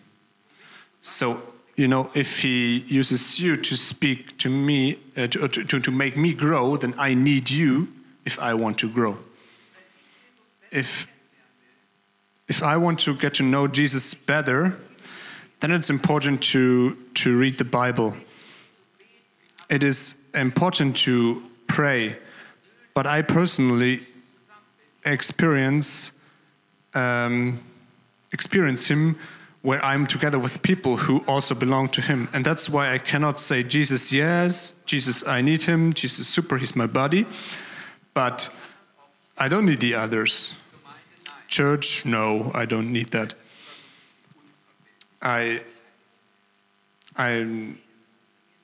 So 1.00 1.42
you 1.78 1.86
know, 1.86 2.10
if 2.12 2.40
He 2.40 2.78
uses 2.88 3.38
you 3.38 3.56
to 3.56 3.76
speak 3.76 4.36
to 4.38 4.50
me 4.50 4.98
uh, 5.16 5.28
to, 5.28 5.48
to 5.48 5.80
to 5.80 5.90
make 5.92 6.16
me 6.16 6.34
grow, 6.34 6.76
then 6.76 6.92
I 6.98 7.14
need 7.14 7.50
you 7.50 7.86
if 8.24 8.38
I 8.40 8.52
want 8.54 8.78
to 8.78 8.88
grow. 8.90 9.16
If 10.72 11.06
if 12.48 12.62
I 12.62 12.76
want 12.76 12.98
to 13.00 13.14
get 13.14 13.34
to 13.34 13.44
know 13.44 13.68
Jesus 13.68 14.12
better, 14.12 14.76
then 15.60 15.70
it's 15.70 15.88
important 15.88 16.42
to 16.52 16.96
to 17.14 17.38
read 17.38 17.58
the 17.58 17.64
Bible. 17.64 18.16
It 19.70 19.84
is 19.84 20.16
important 20.34 20.96
to 21.04 21.42
pray, 21.68 22.16
but 22.92 23.06
I 23.06 23.22
personally 23.22 24.00
experience 25.04 26.10
um, 26.94 27.60
experience 28.32 28.88
Him 28.88 29.16
where 29.62 29.84
I'm 29.84 30.06
together 30.06 30.38
with 30.38 30.62
people 30.62 30.96
who 30.96 31.24
also 31.26 31.54
belong 31.54 31.88
to 31.90 32.00
Him, 32.00 32.28
and 32.32 32.44
that's 32.44 32.70
why 32.70 32.94
I 32.94 32.98
cannot 32.98 33.40
say 33.40 33.62
Jesus, 33.62 34.12
yes, 34.12 34.72
Jesus, 34.86 35.26
I 35.26 35.42
need 35.42 35.62
Him, 35.62 35.92
Jesus, 35.92 36.28
super, 36.28 36.58
He's 36.58 36.76
my 36.76 36.86
body, 36.86 37.26
but 38.14 38.50
I 39.36 39.48
don't 39.48 39.66
need 39.66 39.80
the 39.80 39.94
others. 39.94 40.54
Church, 41.48 42.04
no, 42.04 42.50
I 42.54 42.66
don't 42.66 42.92
need 42.92 43.10
that. 43.10 43.34
I, 45.22 45.62
I, 47.16 47.74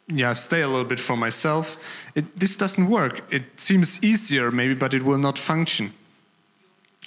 yeah, 0.07 0.33
stay 0.35 0.61
a 0.61 0.69
little 0.69 0.85
bit 0.85 1.01
for 1.01 1.17
myself. 1.17 1.77
It, 2.15 2.39
this 2.39 2.57
doesn't 2.57 2.89
work. 2.89 3.23
It 3.33 3.45
seems 3.57 4.03
easier, 4.05 4.51
maybe, 4.51 4.75
but 4.75 4.95
it 4.95 5.05
will 5.05 5.19
not 5.19 5.39
function. 5.39 5.93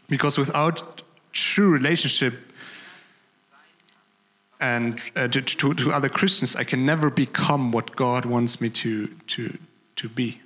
Because 0.10 0.38
without 0.38 1.04
true 1.32 1.70
relationship 1.70 2.34
and 4.60 5.00
uh, 5.16 5.28
to, 5.28 5.42
to, 5.42 5.74
to 5.74 5.92
other 5.92 6.10
Christians, 6.10 6.56
I 6.56 6.64
can 6.64 6.86
never 6.86 7.10
become 7.10 7.72
what 7.72 7.96
God 7.96 8.26
wants 8.26 8.60
me 8.60 8.70
to, 8.72 9.08
to, 9.08 9.58
to 9.98 10.10
be. 10.10 10.42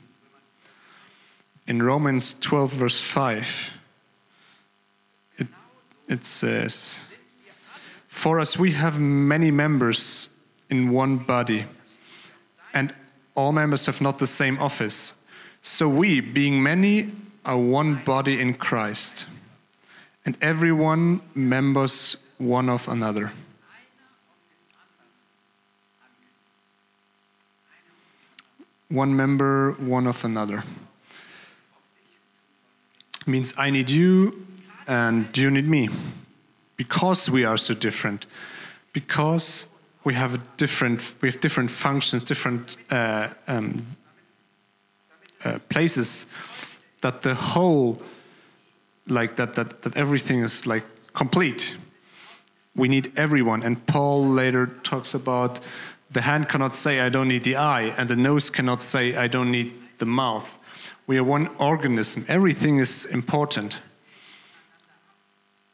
In 1.68 1.82
Romans 1.82 2.36
12, 2.42 2.74
verse 2.74 3.00
5, 3.00 3.74
it, 5.38 5.48
it 6.08 6.26
says, 6.26 7.06
For 8.08 8.40
us 8.40 8.60
we 8.60 8.72
have 8.72 9.00
many 9.00 9.52
members 9.52 10.30
in 10.70 10.90
one 10.90 11.18
body, 11.18 11.66
and 12.74 12.94
all 13.36 13.52
members 13.52 13.86
have 13.86 14.02
not 14.02 14.20
the 14.20 14.28
same 14.28 14.60
office. 14.60 15.14
So 15.62 15.88
we, 15.88 16.20
being 16.20 16.62
many, 16.62 17.12
are 17.46 17.58
one 17.58 18.04
body 18.04 18.40
in 18.40 18.56
Christ, 18.56 19.26
and 20.26 20.38
everyone 20.42 21.22
members 21.34 22.18
one 22.38 22.70
of 22.70 22.88
another. 22.88 23.32
One 28.92 29.16
member, 29.16 29.72
one 29.80 30.06
of 30.06 30.26
another. 30.26 30.64
means 33.26 33.54
I 33.58 33.70
need 33.70 33.90
you 33.90 34.46
and 34.88 35.36
you 35.38 35.50
need 35.50 35.68
me. 35.68 35.90
Because 36.76 37.30
we 37.30 37.46
are 37.46 37.58
so 37.58 37.74
different. 37.74 38.26
Because 38.94 39.68
we 40.04 40.14
have 40.16 40.34
a 40.34 40.40
different 40.58 41.16
we 41.22 41.30
have 41.30 41.40
different 41.40 41.70
functions 41.70 42.24
different 42.24 42.78
uh, 42.90 43.30
um, 43.48 43.86
uh, 45.46 45.60
places 45.70 46.28
that 47.02 47.22
the 47.22 47.36
whole 47.36 48.02
like 49.08 49.36
that, 49.36 49.56
that 49.56 49.82
that 49.84 49.96
everything 49.96 50.44
is 50.44 50.66
like 50.66 50.84
complete. 51.14 51.78
We 52.76 52.88
need 52.88 53.12
everyone. 53.16 53.64
And 53.64 53.86
paul 53.86 54.28
later 54.28 54.68
talks 54.84 55.14
about 55.14 55.60
the 56.12 56.22
hand 56.22 56.48
cannot 56.50 56.76
say 56.76 57.00
i 57.00 57.10
don't 57.10 57.28
need 57.28 57.44
the 57.44 57.56
eye 57.56 57.94
and 57.98 58.10
the 58.10 58.16
nose 58.16 58.50
cannot 58.50 58.82
say 58.82 59.16
i 59.16 59.28
don't 59.28 59.52
need 59.52 59.72
the 60.02 60.06
mouth. 60.06 60.60
We 61.08 61.18
are 61.18 61.24
one 61.24 61.48
organism. 61.58 62.26
Everything 62.28 62.80
is 62.80 63.06
important. 63.06 63.80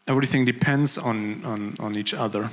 Everything 0.06 0.46
depends 0.46 0.98
on 0.98 1.44
on, 1.46 1.76
on 1.80 1.96
each 1.96 2.14
other. 2.14 2.50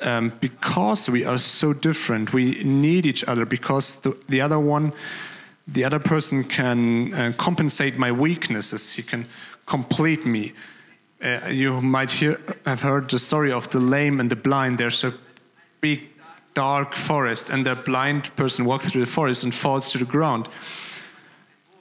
Um, 0.00 0.32
because 0.40 1.10
we 1.10 1.24
are 1.26 1.38
so 1.38 1.74
different 1.74 2.32
we 2.32 2.64
need 2.64 3.04
each 3.06 3.24
other 3.28 3.44
because 3.44 3.96
the, 4.00 4.16
the 4.28 4.40
other 4.40 4.58
one 4.58 4.92
the 5.68 5.84
other 5.84 5.98
person 5.98 6.44
can 6.44 7.14
uh, 7.14 7.32
compensate 7.36 7.98
my 7.98 8.10
weaknesses. 8.10 8.96
He 8.96 9.02
can 9.02 9.26
complete 9.66 10.26
me. 10.26 10.52
Uh, 11.22 11.38
you 11.50 11.80
might 11.80 12.10
hear, 12.10 12.40
have 12.64 12.80
heard 12.80 13.10
the 13.10 13.18
story 13.18 13.52
of 13.52 13.68
the 13.70 13.78
lame 13.78 14.18
and 14.18 14.30
the 14.30 14.36
blind. 14.36 14.78
There's 14.78 15.04
a 15.04 15.12
big 15.80 16.00
dark 16.54 16.94
forest 16.94 17.50
and 17.50 17.64
the 17.64 17.74
blind 17.74 18.34
person 18.36 18.64
walks 18.64 18.90
through 18.90 19.04
the 19.04 19.10
forest 19.10 19.44
and 19.44 19.54
falls 19.54 19.92
to 19.92 19.98
the 19.98 20.04
ground 20.04 20.48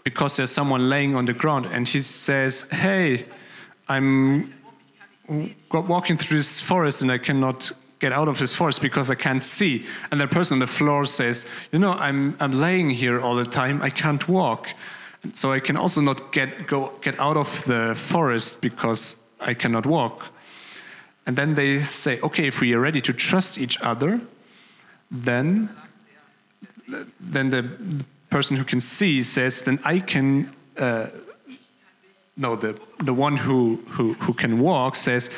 because 0.03 0.37
there's 0.37 0.51
someone 0.51 0.89
laying 0.89 1.15
on 1.15 1.25
the 1.25 1.33
ground. 1.33 1.65
And 1.67 1.87
he 1.87 2.01
says 2.01 2.63
hey 2.71 3.25
i'm 3.89 4.53
walking 5.71 6.17
through 6.17 6.37
this 6.37 6.61
forest 6.61 7.01
and 7.01 7.11
i 7.11 7.17
cannot 7.17 7.71
get 7.99 8.11
out 8.11 8.27
of 8.27 8.37
this 8.39 8.55
forest 8.55 8.81
because 8.81 9.11
i 9.11 9.15
can't 9.15 9.43
see. 9.43 9.85
And 10.11 10.19
the 10.21 10.27
person 10.27 10.55
on 10.55 10.59
the 10.59 10.67
floor 10.67 11.05
says 11.05 11.45
you 11.71 11.79
know 11.79 11.93
i'm, 11.93 12.35
I'm 12.39 12.53
laying 12.59 12.89
here 12.89 13.19
all 13.19 13.35
the 13.35 13.45
time. 13.45 13.81
I 13.81 13.89
can't 13.89 14.27
walk. 14.27 14.69
So 15.33 15.51
i 15.51 15.59
can 15.59 15.77
also 15.77 16.01
not 16.01 16.31
get 16.31 16.67
go 16.67 16.93
get 17.01 17.19
out 17.19 17.37
of 17.37 17.63
the 17.65 17.93
forest 17.95 18.61
because 18.61 19.17
i 19.39 19.53
cannot 19.53 19.85
walk. 19.85 20.29
And 21.25 21.35
then 21.35 21.55
they 21.55 21.81
say 21.81 22.19
okay 22.21 22.47
if 22.47 22.61
we 22.61 22.73
are 22.73 22.79
ready 22.79 23.01
to 23.01 23.13
trust 23.13 23.57
each 23.57 23.79
other 23.81 24.21
then 25.11 25.69
then 27.19 27.49
the 27.49 27.63
person 28.29 28.57
who 28.57 28.63
can 28.63 28.81
see 28.81 29.21
says 29.21 29.61
then 29.61 29.79
i 29.83 29.99
can 29.99 30.49
uh, 30.77 31.07
no 32.37 32.55
the 32.55 32.79
the 32.99 33.13
one 33.13 33.37
who, 33.37 33.83
who 33.89 34.13
who 34.13 34.33
can 34.33 34.59
walk 34.59 34.95
says 34.95 35.29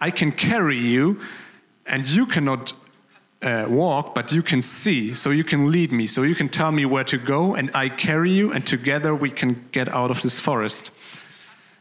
i 0.00 0.10
can 0.10 0.32
carry 0.32 0.78
you 0.78 1.20
and 1.86 2.08
you 2.08 2.26
cannot 2.26 2.72
uh, 3.42 3.66
walk 3.68 4.14
but 4.14 4.32
you 4.32 4.42
can 4.42 4.62
see 4.62 5.14
so 5.14 5.30
you 5.30 5.44
can 5.44 5.70
lead 5.70 5.92
me 5.92 6.06
so 6.06 6.22
you 6.22 6.34
can 6.34 6.48
tell 6.48 6.72
me 6.72 6.84
where 6.84 7.04
to 7.04 7.18
go 7.18 7.54
and 7.54 7.70
i 7.74 7.88
carry 7.88 8.30
you 8.30 8.52
and 8.52 8.66
together 8.66 9.14
we 9.14 9.30
can 9.30 9.64
get 9.72 9.88
out 9.88 10.10
of 10.10 10.22
this 10.22 10.40
forest 10.40 10.90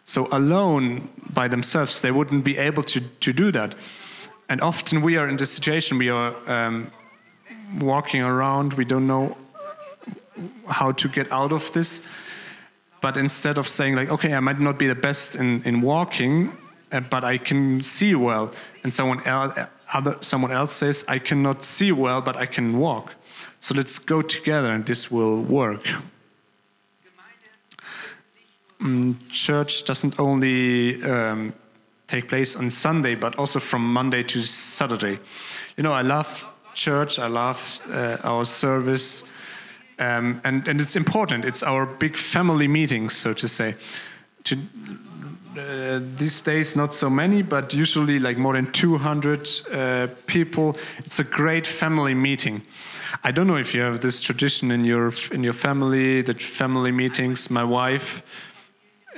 so 0.09 0.27
alone 0.31 1.07
by 1.33 1.47
themselves 1.47 2.01
they 2.01 2.09
wouldn't 2.09 2.43
be 2.43 2.57
able 2.57 2.81
to 2.81 2.99
to 3.19 3.31
do 3.31 3.51
that. 3.51 3.75
And 4.49 4.61
often 4.61 5.03
we 5.03 5.17
are 5.17 5.29
in 5.29 5.37
this 5.37 5.51
situation 5.51 5.99
we 5.99 6.09
are 6.09 6.33
um, 6.47 6.91
walking 7.77 8.21
around. 8.21 8.73
We 8.73 8.85
don't 8.85 9.07
know 9.07 9.37
how 10.67 10.91
to 10.91 11.07
get 11.07 11.31
out 11.31 11.51
of 11.51 11.71
this. 11.73 12.01
But 13.01 13.17
instead 13.17 13.57
of 13.57 13.67
saying 13.67 13.95
like 13.95 14.09
okay 14.09 14.33
i 14.33 14.39
might 14.39 14.59
not 14.59 14.77
be 14.77 14.87
the 14.87 14.95
best 14.95 15.35
in, 15.35 15.63
in 15.63 15.81
walking 15.81 16.51
uh, 16.91 16.99
but 16.99 17.23
i 17.23 17.37
can 17.37 17.81
see 17.81 18.15
well. 18.15 18.51
And 18.83 18.93
someone 18.93 19.25
else 19.25 19.57
other 19.93 20.17
someone 20.21 20.51
else 20.51 20.73
says 20.73 21.05
i 21.07 21.19
cannot 21.19 21.63
see 21.63 21.91
well 21.91 22.21
but 22.21 22.35
i 22.35 22.45
can 22.45 22.77
walk. 22.77 23.15
So 23.61 23.73
let's 23.75 23.99
go 23.99 24.21
together 24.21 24.71
and 24.71 24.85
this 24.85 25.11
will 25.11 25.41
work. 25.41 25.85
Mm, 28.81 29.17
church 29.27 29.83
doesn't 29.83 30.19
only 30.19 31.03
um, 31.03 31.53
take 32.07 32.29
place 32.29 32.55
on 32.55 32.69
sunday 32.69 33.15
but 33.15 33.37
also 33.37 33.59
from 33.59 33.93
monday 33.93 34.23
to 34.23 34.41
saturday. 34.41 35.19
You 35.77 35.83
know 35.83 35.93
i 35.93 36.01
love 36.01 36.45
church 36.81 37.19
i 37.19 37.27
love 37.27 37.81
uh, 37.91 38.17
our 38.23 38.45
service 38.45 39.23
um, 39.99 40.39
and, 40.45 40.65
and 40.67 40.79
it's 40.79 40.95
important. 40.95 41.43
It's 41.43 41.61
our 41.61 41.85
big 41.85 42.15
family 42.15 42.67
meetings, 42.67 43.15
so 43.15 43.33
to 43.33 43.47
say. 43.47 43.75
To, 44.45 44.57
uh, 45.57 45.99
these 46.17 46.39
days, 46.41 46.75
not 46.75 46.93
so 46.93 47.09
many, 47.09 47.41
but 47.41 47.73
usually 47.73 48.17
like 48.17 48.37
more 48.37 48.53
than 48.53 48.71
200 48.71 49.49
uh, 49.71 50.07
people. 50.25 50.77
It's 50.99 51.19
a 51.19 51.23
great 51.25 51.67
family 51.67 52.13
meeting. 52.13 52.61
I 53.23 53.31
don't 53.31 53.47
know 53.47 53.57
if 53.57 53.73
you 53.73 53.81
have 53.81 53.99
this 53.99 54.21
tradition 54.21 54.71
in 54.71 54.85
your 54.85 55.11
in 55.31 55.43
your 55.43 55.53
family, 55.53 56.21
the 56.21 56.35
family 56.35 56.91
meetings. 56.91 57.49
My 57.49 57.63
wife, 57.63 58.23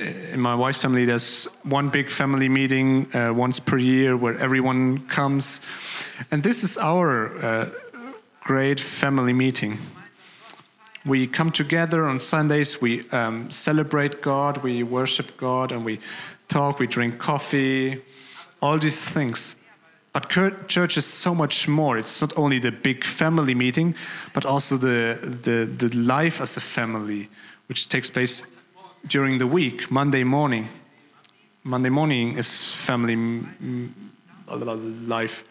in 0.01 0.39
my 0.39 0.55
wife's 0.55 0.81
family, 0.81 1.05
there's 1.05 1.45
one 1.63 1.89
big 1.89 2.09
family 2.09 2.49
meeting 2.49 3.07
uh, 3.15 3.31
once 3.33 3.59
per 3.59 3.77
year 3.77 4.17
where 4.17 4.37
everyone 4.39 5.07
comes, 5.07 5.61
and 6.31 6.43
this 6.43 6.63
is 6.63 6.77
our 6.77 7.37
uh, 7.43 7.69
great 8.41 8.79
family 8.79 9.33
meeting 9.33 9.77
we 11.05 11.27
come 11.27 11.51
together 11.51 12.05
on 12.05 12.19
Sundays, 12.19 12.81
we 12.81 13.09
um, 13.09 13.49
celebrate 13.49 14.21
God, 14.21 14.57
we 14.57 14.83
worship 14.83 15.35
God, 15.37 15.71
and 15.71 15.83
we 15.83 15.99
talk, 16.47 16.79
we 16.79 16.87
drink 16.87 17.17
coffee, 17.17 18.01
all 18.61 18.77
these 18.77 19.03
things. 19.03 19.55
But 20.13 20.29
church 20.29 20.97
is 20.97 21.05
so 21.05 21.33
much 21.33 21.67
more. 21.67 21.97
It's 21.97 22.21
not 22.21 22.37
only 22.37 22.59
the 22.59 22.71
big 22.71 23.05
family 23.05 23.55
meeting, 23.55 23.95
but 24.33 24.45
also 24.45 24.75
the, 24.75 25.17
the, 25.21 25.65
the 25.65 25.95
life 25.97 26.41
as 26.41 26.57
a 26.57 26.61
family, 26.61 27.29
which 27.67 27.87
takes 27.87 28.09
place 28.09 28.43
during 29.07 29.37
the 29.37 29.47
week, 29.47 29.89
Monday 29.91 30.23
morning. 30.23 30.67
Monday 31.63 31.89
morning 31.89 32.37
is 32.37 32.73
family 32.73 33.15
life. 35.07 35.45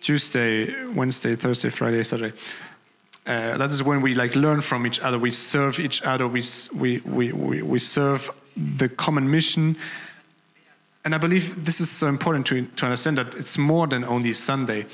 Tuesday, 0.00 0.86
Wednesday, 0.86 1.36
Thursday, 1.36 1.70
Friday, 1.70 2.02
Saturday. 2.04 2.36
Uh, 3.26 3.56
that 3.56 3.70
is 3.70 3.82
when 3.82 4.00
we 4.00 4.14
like 4.14 4.36
learn 4.36 4.60
from 4.60 4.86
each 4.86 5.00
other. 5.00 5.18
We 5.18 5.32
serve 5.32 5.80
each 5.80 6.02
other. 6.02 6.28
We, 6.28 6.42
we, 6.72 7.00
we, 7.00 7.32
we, 7.62 7.78
serve 7.80 8.30
the 8.56 8.88
common 8.88 9.28
mission 9.28 9.76
and 11.06 11.14
I 11.14 11.18
believe 11.18 11.64
this 11.64 11.80
is 11.80 11.88
so 11.88 12.08
important 12.08 12.46
to, 12.46 12.66
to 12.66 12.86
understand 12.86 13.18
that 13.18 13.36
it's 13.36 13.56
more 13.56 13.86
than 13.86 14.04
only 14.04 14.32
Sunday. 14.32 14.86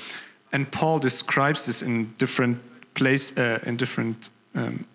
And 0.51 0.71
Paul 0.71 0.99
describes 0.99 1.65
this 1.65 1.81
in 1.81 2.13
different 2.19 2.59
place, 2.93 3.35
uh, 3.35 3.57
in 3.65 3.77
different 3.77 4.29
um, 4.53 4.85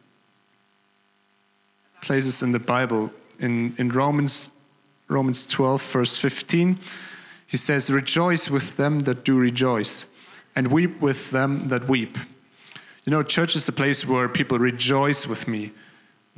places 2.00 2.42
in 2.42 2.52
the 2.52 2.58
Bible. 2.58 3.12
In, 3.38 3.74
in 3.78 3.90
Romans, 3.90 4.50
Romans 5.08 5.46
12, 5.46 5.82
verse 5.82 6.18
15, 6.18 6.78
he 7.46 7.56
says, 7.56 7.90
Rejoice 7.90 8.50
with 8.50 8.76
them 8.76 9.00
that 9.00 9.24
do 9.24 9.38
rejoice, 9.38 10.06
and 10.56 10.68
weep 10.68 11.00
with 11.00 11.30
them 11.30 11.68
that 11.68 11.88
weep. 11.88 12.18
You 13.04 13.10
know, 13.10 13.22
church 13.22 13.56
is 13.56 13.64
the 13.64 13.72
place 13.72 14.06
where 14.06 14.28
people 14.28 14.58
rejoice 14.58 15.26
with 15.26 15.48
me 15.48 15.72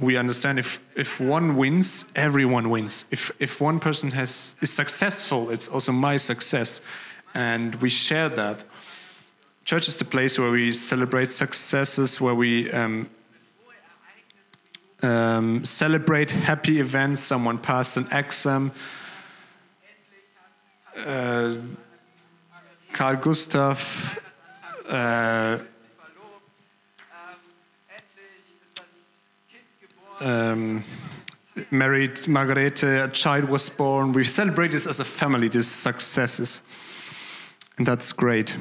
we 0.01 0.17
understand 0.17 0.59
if, 0.59 0.81
if 0.97 1.21
one 1.21 1.57
wins, 1.57 2.07
everyone 2.17 2.71
wins. 2.71 3.05
If, 3.11 3.31
if 3.39 3.61
one 3.61 3.79
person 3.79 4.11
has, 4.13 4.57
is 4.63 4.73
successful, 4.73 5.51
it's 5.51 5.69
also 5.69 5.93
my 5.93 6.17
success. 6.17 6.81
And 7.35 7.75
we 7.77 7.91
share 7.91 8.31
that. 8.31 8.65
Church 9.65 9.89
is 9.89 9.97
the 9.97 10.07
place 10.07 10.39
where 10.39 10.51
we 10.51 10.73
celebrate 10.73 11.33
successes, 11.33 12.19
where 12.19 12.35
we 12.35 12.73
um, 12.73 13.11
um, 15.03 15.65
celebrate 15.65 16.31
happy 16.31 16.81
events. 16.81 17.21
Someone 17.21 17.59
passed 17.59 17.97
an 17.97 18.07
exam. 18.13 18.73
Uh, 20.97 21.55
Carl 22.93 23.17
Gustav 23.17 24.19
uh, 24.89 25.59
um, 30.21 30.85
married 31.71 32.27
Margarete, 32.29 32.83
a 32.83 33.09
child 33.09 33.45
was 33.45 33.69
born. 33.69 34.13
We 34.13 34.25
celebrate 34.25 34.73
this 34.73 34.87
as 34.87 35.01
a 35.01 35.05
family, 35.05 35.49
these 35.49 35.69
successes. 35.69 36.63
And 37.79 37.87
that's 37.87 38.13
great. 38.13 38.57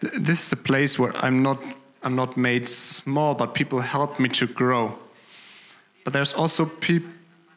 This 0.00 0.42
is 0.42 0.48
the 0.50 0.56
place 0.56 0.98
where 0.98 1.16
I'm 1.24 1.42
not, 1.42 1.60
I'm 2.02 2.14
not 2.14 2.36
made 2.36 2.68
small, 2.68 3.34
but 3.34 3.54
people 3.54 3.80
help 3.80 4.18
me 4.18 4.28
to 4.30 4.46
grow. 4.46 4.98
But 6.04 6.12
there's 6.12 6.34
also 6.34 6.66
pe 6.66 7.00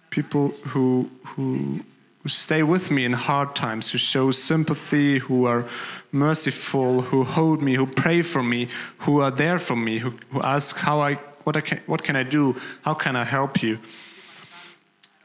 people 0.10 0.50
who, 0.68 1.10
who 1.24 1.82
who 2.24 2.30
stay 2.30 2.62
with 2.62 2.92
me 2.92 3.04
in 3.04 3.14
hard 3.14 3.56
times, 3.56 3.92
who 3.92 3.98
show 3.98 4.30
sympathy, 4.32 5.18
who 5.18 5.46
are 5.46 5.66
merciful, 6.12 7.02
who 7.02 7.24
hold 7.24 7.62
me, 7.64 7.74
who 7.74 7.88
pray 7.88 8.22
for 8.22 8.44
me, 8.44 8.68
who 9.00 9.22
are 9.22 9.32
there 9.32 9.58
for 9.58 9.76
me, 9.76 9.98
who, 9.98 10.14
who 10.30 10.42
ask 10.44 10.76
how 10.78 11.00
I 11.00 11.16
what 11.46 11.58
I 11.58 11.62
can 11.62 11.80
what 11.88 12.04
can 12.04 12.16
I 12.16 12.24
do, 12.24 12.56
how 12.84 12.94
can 12.94 13.16
I 13.16 13.24
help 13.24 13.64
you. 13.64 13.80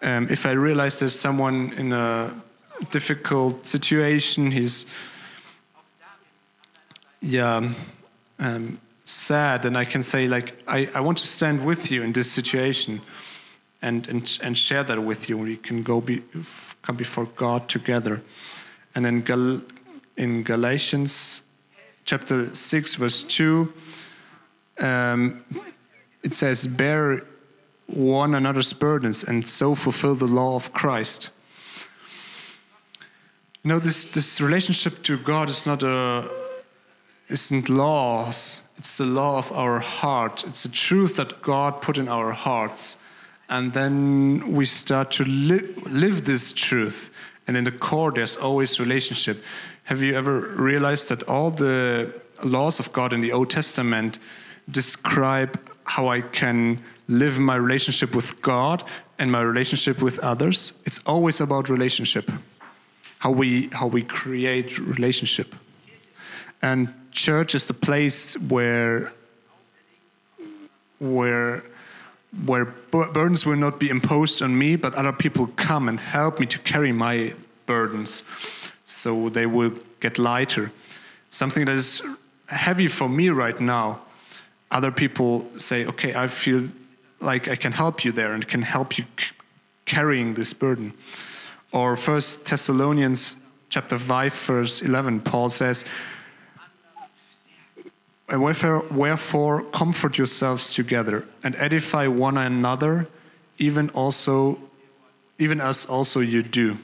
Um, 0.03 0.29
if 0.31 0.47
I 0.47 0.53
realize 0.53 0.99
there's 0.99 1.19
someone 1.19 1.73
in 1.77 1.93
a 1.93 2.33
difficult 2.91 3.67
situation, 3.67 4.51
he's 4.51 4.87
yeah 7.21 7.73
um, 8.39 8.79
sad, 9.07 9.65
and 9.65 9.79
I 9.79 9.87
can 9.87 10.03
say 10.03 10.29
like 10.29 10.63
I, 10.69 10.91
I 10.95 11.01
want 11.01 11.19
to 11.19 11.27
stand 11.27 11.65
with 11.65 11.91
you 11.91 12.03
in 12.03 12.13
this 12.13 12.31
situation. 12.31 13.01
And, 13.83 14.09
and, 14.09 14.39
and 14.43 14.59
share 14.59 14.83
that 14.83 15.05
with 15.05 15.29
you. 15.29 15.39
We 15.39 15.59
can 15.59 15.83
go 15.83 16.01
be, 16.01 16.23
come 16.83 16.97
before 16.97 17.27
God 17.37 17.69
together. 17.69 18.23
And 18.95 19.07
in, 19.07 19.21
Gal- 19.21 19.61
in 20.17 20.43
Galatians 20.43 21.43
chapter 22.05 22.53
6, 22.55 22.95
verse 22.95 23.23
2, 23.23 23.73
um, 24.81 25.45
it 26.23 26.35
says, 26.35 26.67
Bear 26.67 27.23
one 27.87 28.35
another's 28.35 28.73
burdens 28.73 29.23
and 29.23 29.47
so 29.47 29.75
fulfill 29.75 30.15
the 30.15 30.27
law 30.27 30.57
of 30.57 30.73
Christ. 30.73 31.31
You 33.63 33.69
know, 33.69 33.79
this, 33.79 34.11
this 34.11 34.41
relationship 34.41 35.03
to 35.05 35.19
God 35.19 35.49
is 35.49 35.67
not 35.67 35.83
a 35.83 36.29
isn't 37.29 37.69
laws, 37.69 38.63
it's 38.79 38.99
the 38.99 39.07
law 39.07 39.39
of 39.39 39.51
our 39.53 39.79
heart. 39.79 40.45
It's 40.47 40.65
the 40.65 40.69
truth 40.69 41.17
that 41.17 41.43
God 41.43 41.81
put 41.81 41.97
in 41.99 42.09
our 42.09 42.33
hearts. 42.33 42.99
And 43.49 43.73
then 43.73 44.53
we 44.53 44.65
start 44.65 45.11
to 45.13 45.25
li 45.25 45.61
live 45.87 46.25
this 46.25 46.53
truth. 46.53 47.11
And 47.47 47.57
in 47.57 47.65
the 47.65 47.73
core 47.73 48.13
there's 48.13 48.37
always 48.37 48.81
relationship. 48.81 49.43
Have 49.85 50.03
you 50.03 50.15
ever 50.15 50.41
realized 50.57 51.09
that 51.09 51.23
all 51.29 51.51
the 51.51 52.13
laws 52.43 52.81
of 52.81 52.93
god 52.93 53.13
in 53.13 53.21
the 53.21 53.33
old 53.33 53.49
testament 53.49 54.19
describe 54.71 55.59
how 55.85 56.09
i 56.09 56.21
can 56.21 56.79
live 57.09 57.39
my 57.39 57.57
relationship 57.57 58.15
with 58.15 58.43
god 58.43 58.83
and 59.19 59.31
my 59.31 59.41
relationship 59.41 60.03
with 60.03 60.19
others? 60.19 60.73
It's 60.85 61.01
always 61.07 61.41
about 61.41 61.69
relationship. 61.69 62.31
How 63.19 63.31
we 63.31 63.69
how 63.73 63.87
we 63.87 64.03
create 64.03 64.79
relationship. 64.79 65.55
And 66.63 66.93
church 67.17 67.55
is 67.55 67.67
the 67.67 67.75
place 67.75 68.39
where 68.39 69.13
where 70.99 71.65
where 72.45 72.67
burdens 72.91 73.47
will 73.47 73.57
not 73.57 73.81
be 73.81 73.89
imposed 73.89 74.43
on 74.43 74.57
me, 74.59 74.77
but 74.77 74.95
other 74.95 75.13
people 75.13 75.47
come 75.57 75.89
and 75.89 75.99
help 75.99 76.39
me 76.39 76.47
to 76.47 76.59
carry 76.59 76.93
my 76.93 77.33
burdens 77.65 78.23
so 78.85 79.31
they 79.31 79.47
will 79.47 79.73
get 80.01 80.19
lighter. 80.19 80.71
Something 81.31 81.65
that 81.65 81.73
is 81.73 82.03
heavy 82.49 82.89
for 82.89 83.09
me 83.09 83.31
right 83.31 83.59
now, 83.59 84.01
other 84.71 84.93
people 84.93 85.47
say, 85.57 85.87
okay, 85.87 86.15
I 86.15 86.29
feel 86.29 86.69
like 87.21 87.49
I 87.49 87.57
can 87.57 87.73
help 87.73 88.05
you 88.05 88.13
there 88.13 88.35
and 88.35 88.47
can 88.47 88.63
help 88.63 88.99
you 88.99 89.05
carrying 89.87 90.35
this 90.35 90.53
burden. 90.53 90.93
Or 91.73 91.97
First 91.97 92.45
Thessalonians 92.45 93.37
chapter 93.71 93.99
5 93.99 94.33
verse 94.35 94.83
11 94.83 95.21
Paul 95.21 95.51
says 95.51 95.85
wherefore, 98.29 98.85
wherefore 98.91 99.63
comfort 99.63 100.19
yourselves 100.19 100.75
together 100.75 101.25
and 101.43 101.55
edify 101.57 102.07
one 102.07 102.37
another, 102.37 103.07
even 103.59 103.89
also, 103.91 104.59
even 105.39 105.61
as 105.61 105.87
also 105.87 106.21
you 106.21 106.43
do. 106.43 106.77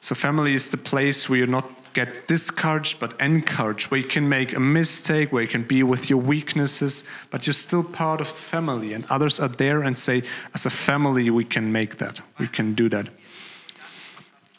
So 0.00 0.14
family 0.14 0.54
is 0.54 0.70
the 0.70 0.76
place 0.76 1.28
where 1.28 1.38
you 1.38 1.46
not 1.46 1.92
get 1.94 2.26
discouraged 2.26 2.98
but 3.00 3.18
encouraged, 3.20 3.90
where 3.90 4.00
you 4.00 4.06
can 4.06 4.28
make 4.28 4.52
a 4.52 4.60
mistake, 4.60 5.32
where 5.32 5.42
you 5.42 5.48
can 5.48 5.62
be 5.62 5.82
with 5.82 6.10
your 6.10 6.18
weaknesses, 6.18 7.04
but 7.30 7.46
you're 7.46 7.54
still 7.54 7.84
part 7.84 8.20
of 8.20 8.26
the 8.26 8.34
family, 8.34 8.92
and 8.92 9.06
others 9.08 9.38
are 9.38 9.48
there 9.48 9.82
and 9.82 9.96
say, 9.96 10.22
as 10.54 10.66
a 10.66 10.70
family, 10.70 11.30
we 11.30 11.44
can 11.44 11.70
make 11.72 11.98
that, 11.98 12.20
we 12.38 12.48
can 12.48 12.74
do 12.74 12.88
that. 12.88 13.08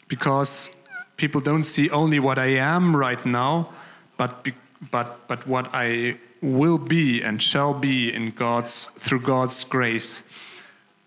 Because 0.08 0.70
people 1.16 1.40
don't 1.40 1.64
see 1.64 1.90
only 1.90 2.18
what 2.18 2.38
I 2.38 2.56
am 2.56 2.96
right 2.96 3.24
now, 3.26 3.68
but 4.16 4.42
because 4.42 4.65
but, 4.90 5.26
but 5.28 5.46
what 5.46 5.70
I 5.72 6.18
will 6.42 6.78
be 6.78 7.22
and 7.22 7.42
shall 7.42 7.74
be 7.74 8.12
in 8.12 8.30
God's 8.30 8.86
through 8.98 9.20
God's 9.20 9.64
grace. 9.64 10.22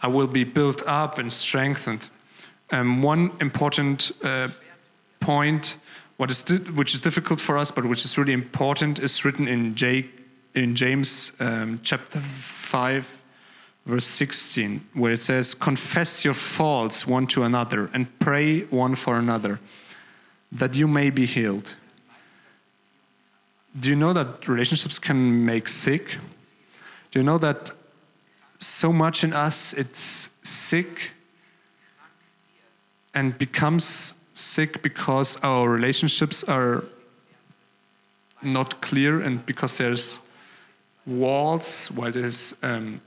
I 0.01 0.07
will 0.07 0.27
be 0.27 0.43
built 0.43 0.81
up 0.87 1.17
and 1.17 1.31
strengthened. 1.31 2.09
Um, 2.71 3.01
one 3.01 3.31
important 3.39 4.11
uh, 4.23 4.49
point, 5.19 5.77
what 6.17 6.29
is 6.29 6.43
which 6.75 6.93
is 6.93 7.01
difficult 7.01 7.41
for 7.41 7.57
us, 7.57 7.71
but 7.71 7.85
which 7.85 8.05
is 8.05 8.17
really 8.17 8.33
important, 8.33 8.99
is 8.99 9.25
written 9.25 9.47
in, 9.47 9.75
J, 9.75 10.05
in 10.53 10.75
James 10.75 11.31
um, 11.39 11.79
chapter 11.83 12.19
five, 12.19 13.21
verse 13.85 14.05
sixteen, 14.05 14.81
where 14.93 15.11
it 15.13 15.21
says, 15.21 15.53
"Confess 15.53 16.23
your 16.23 16.35
faults 16.35 17.07
one 17.07 17.27
to 17.27 17.43
another 17.43 17.89
and 17.93 18.07
pray 18.19 18.61
one 18.65 18.95
for 18.95 19.17
another, 19.17 19.59
that 20.51 20.75
you 20.75 20.87
may 20.87 21.09
be 21.09 21.25
healed." 21.25 21.75
Do 23.77 23.89
you 23.89 23.95
know 23.95 24.13
that 24.13 24.47
relationships 24.47 24.99
can 24.99 25.45
make 25.45 25.67
sick? 25.67 26.17
Do 27.11 27.19
you 27.19 27.23
know 27.23 27.37
that 27.39 27.71
so 28.57 28.91
much 28.91 29.23
in 29.23 29.33
us 29.33 29.73
it's 29.73 30.29
sick 30.43 31.11
and 33.13 33.37
becomes 33.37 34.13
sick 34.33 34.81
because 34.81 35.37
our 35.43 35.69
relationships 35.69 36.43
are 36.43 36.83
not 38.41 38.81
clear 38.81 39.21
and 39.21 39.45
because 39.45 39.77
there's 39.77 40.19
walls 41.05 41.89
while 41.91 42.11
there's 42.11 42.55
um, 42.63 43.01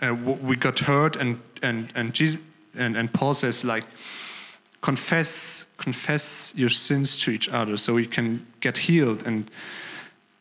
uh, 0.00 0.14
we 0.14 0.56
got 0.56 0.80
hurt, 0.80 1.16
and 1.16 1.40
and 1.62 1.90
and 1.94 2.12
Jesus 2.14 2.40
and, 2.76 2.96
and 2.96 3.12
Paul 3.12 3.34
says 3.34 3.64
like, 3.64 3.84
confess 4.86 5.66
confess 5.78 6.52
your 6.56 6.70
sins 6.70 7.16
to 7.16 7.32
each 7.32 7.48
other, 7.48 7.76
so 7.76 7.94
we 7.94 8.06
can 8.06 8.46
get 8.60 8.78
healed. 8.78 9.26
And 9.26 9.50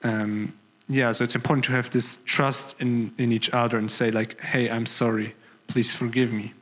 um, 0.03 0.53
yeah, 0.88 1.13
so 1.13 1.23
it's 1.23 1.36
important 1.36 1.65
to 1.65 1.71
have 1.71 1.89
this 1.89 2.19
trust 2.25 2.75
in 2.79 3.12
in 3.17 3.31
each 3.31 3.49
other 3.53 3.77
and 3.77 3.91
say 3.91 4.12
like, 4.12 4.39
hey, 4.41 4.69
I'm 4.69 4.86
sorry, 4.86 5.34
please 5.67 5.95
forgive 5.95 6.31
me. 6.31 6.53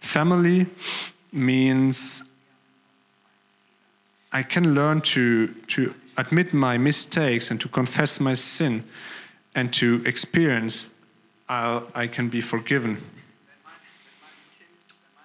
Family 0.00 0.66
means 1.32 2.24
I 4.32 4.42
can 4.42 4.74
learn 4.74 5.00
to 5.00 5.46
to 5.74 5.94
admit 6.16 6.52
my 6.52 6.78
mistakes 6.78 7.50
and 7.50 7.60
to 7.60 7.68
confess 7.68 8.20
my 8.20 8.34
sin 8.34 8.82
and 9.54 9.72
to 9.72 10.02
experience 10.04 10.90
I'll, 11.48 11.86
I 11.94 12.08
can 12.08 12.28
be 12.28 12.40
forgiven. 12.40 12.96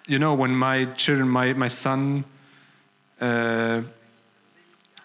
You 0.05 0.19
know, 0.19 0.33
when 0.33 0.53
my 0.55 0.85
children, 0.95 1.29
my, 1.29 1.53
my 1.53 1.69
son 1.69 2.25
uh, 3.21 3.81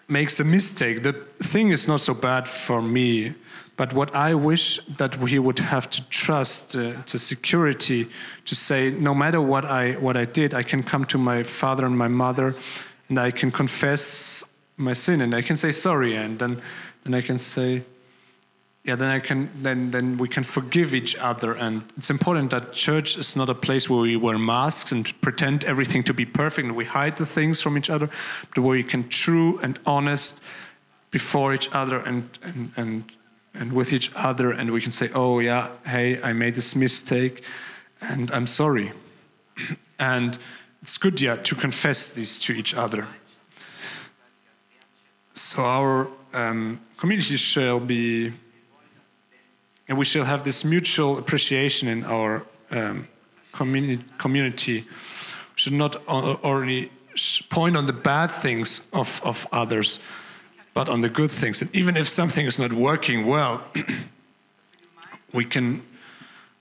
makes 0.09 0.41
a 0.41 0.45
mistake, 0.45 1.03
the 1.03 1.13
thing 1.41 1.69
is 1.69 1.87
not 1.87 2.01
so 2.01 2.15
bad 2.15 2.49
for 2.49 2.83
me. 2.83 3.35
But 3.77 3.93
what 3.93 4.13
I 4.13 4.35
wish 4.35 4.81
that 4.97 5.15
he 5.15 5.39
would 5.39 5.61
have 5.61 5.89
to 5.91 6.03
trust 6.09 6.75
uh, 6.75 6.95
to 7.07 7.17
security 7.17 8.09
to 8.45 8.55
say, 8.57 8.91
no 8.91 9.15
matter 9.15 9.41
what 9.41 9.65
I 9.65 9.93
what 9.93 10.17
I 10.17 10.25
did, 10.25 10.53
I 10.53 10.65
can 10.65 10.83
come 10.83 11.05
to 11.05 11.19
my 11.19 11.45
father 11.45 11.87
and 11.87 11.97
my 11.97 12.09
mother, 12.09 12.57
and 13.09 13.21
I 13.21 13.31
can 13.31 13.53
confess 13.53 14.45
my 14.77 14.95
sin, 14.95 15.21
and 15.21 15.33
I 15.33 15.43
can 15.43 15.57
say 15.57 15.71
sorry, 15.71 16.17
and 16.17 16.41
then 16.41 16.61
then 17.05 17.15
I 17.15 17.23
can 17.23 17.39
say, 17.39 17.85
yeah, 18.89 18.97
then 18.97 19.11
I 19.11 19.21
can 19.21 19.51
then 19.63 19.91
then 19.91 20.17
we 20.17 20.29
can 20.29 20.43
forgive 20.43 20.95
each 20.95 21.15
other, 21.17 21.53
and 21.53 21.83
it's 21.99 22.09
important 22.09 22.51
that 22.53 22.73
church 22.73 23.19
is 23.19 23.37
not 23.37 23.51
a 23.51 23.55
place 23.55 23.91
where 23.91 24.01
we 24.01 24.17
wear 24.17 24.39
masks 24.39 24.93
and 24.93 25.05
pretend 25.21 25.65
everything 25.65 26.03
to 26.05 26.15
be 26.15 26.25
perfect 26.25 26.69
and 26.69 26.75
we 26.75 26.87
hide 26.87 27.19
the 27.19 27.27
things 27.27 27.61
from 27.61 27.77
each 27.77 27.91
other, 27.91 28.09
but 28.55 28.63
where 28.63 28.79
you 28.79 28.85
can 28.85 29.07
true 29.11 29.61
and 29.63 29.79
honest 29.85 30.41
before 31.11 31.53
each 31.53 31.69
other 31.75 31.99
and 31.99 32.39
and 32.43 32.73
and 32.79 33.05
and 33.53 33.73
with 33.75 33.93
each 33.93 34.11
other, 34.15 34.53
and 34.53 34.71
we 34.71 34.81
can 34.81 34.93
say, 34.93 35.11
oh 35.15 35.41
yeah, 35.41 35.69
hey, 35.85 36.19
I 36.23 36.33
made 36.33 36.55
this 36.55 36.75
mistake, 36.75 37.43
and 38.01 38.31
I'm 38.31 38.47
sorry, 38.47 38.93
and 39.99 40.39
it's 40.81 40.97
good 40.97 41.21
yeah 41.21 41.37
to 41.37 41.55
confess 41.55 42.09
these 42.09 42.39
to 42.39 42.55
each 42.55 42.75
other. 42.75 43.07
So 45.35 45.63
our 45.63 46.09
um, 46.33 46.81
community 46.97 47.37
shall 47.37 47.81
be 47.81 48.33
and 49.89 49.97
we 49.97 50.05
shall 50.05 50.25
have 50.25 50.45
this 50.45 50.65
mutual 50.65 51.19
appreciation 51.19 51.89
in 51.89 52.05
our 52.05 52.45
um, 52.71 53.09
communi 53.53 54.03
community. 54.19 54.81
We 54.83 54.87
should 55.57 55.73
not 55.73 55.97
only 56.07 56.91
point 57.49 57.77
on 57.77 57.87
the 57.87 57.93
bad 57.93 58.31
things 58.31 58.83
of, 58.93 59.21
of 59.25 59.47
others, 59.51 59.99
but 60.75 60.89
on 60.89 61.01
the 61.01 61.09
good 61.09 61.31
things. 61.31 61.63
And 61.63 61.75
even 61.75 61.97
if 61.97 62.07
something 62.07 62.47
is 62.47 62.59
not 62.59 62.73
working 62.73 63.27
well, 63.27 63.65
we 65.33 65.45
can 65.45 65.83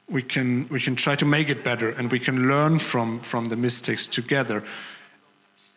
we 0.09 0.21
can 0.21 0.67
we 0.69 0.79
can 0.79 0.95
try 0.95 1.15
to 1.15 1.25
make 1.25 1.49
it 1.49 1.63
better, 1.63 1.89
and 1.89 2.09
we 2.09 2.19
can 2.19 2.47
learn 2.47 2.79
from 2.79 3.19
from 3.19 3.49
the 3.49 3.55
mistakes 3.55 4.07
together. 4.07 4.63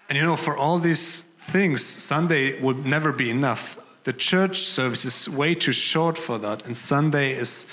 And 0.08 0.16
you 0.16 0.24
know, 0.24 0.36
for 0.36 0.56
all 0.56 0.78
these 0.78 1.22
things, 1.22 1.84
Sunday 1.84 2.60
would 2.60 2.86
never 2.86 3.12
be 3.12 3.28
enough 3.28 3.76
the 4.10 4.18
church 4.18 4.62
service 4.62 5.04
is 5.04 5.28
way 5.28 5.54
too 5.54 5.70
short 5.70 6.18
for 6.18 6.36
that, 6.38 6.66
and 6.66 6.76
Sunday 6.76 7.30
is. 7.32 7.66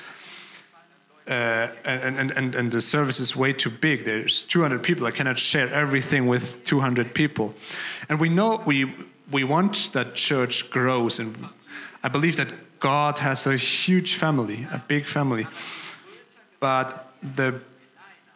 Uh, 1.28 1.68
and, 1.84 2.32
and, 2.32 2.56
and, 2.56 2.72
the 2.72 2.80
service 2.80 3.20
is 3.20 3.36
way 3.36 3.52
too 3.52 3.70
big. 3.70 4.06
There's 4.06 4.44
200 4.44 4.82
people. 4.82 5.06
I 5.08 5.12
cannot 5.12 5.38
share 5.38 5.68
everything 5.74 6.28
with 6.28 6.64
200 6.64 7.14
people. 7.14 7.54
And 8.08 8.18
we 8.18 8.30
know 8.30 8.64
we, 8.66 8.96
we 9.30 9.44
want 9.44 9.90
that 9.92 10.16
church 10.16 10.70
grows. 10.70 11.20
And 11.20 11.36
I 12.02 12.08
believe 12.08 12.38
that 12.38 12.80
God 12.80 13.20
has 13.20 13.46
a 13.46 13.58
huge 13.58 14.14
family, 14.14 14.68
a 14.72 14.82
big 14.88 15.06
family. 15.06 15.48
But 16.62 17.12
the 17.36 17.60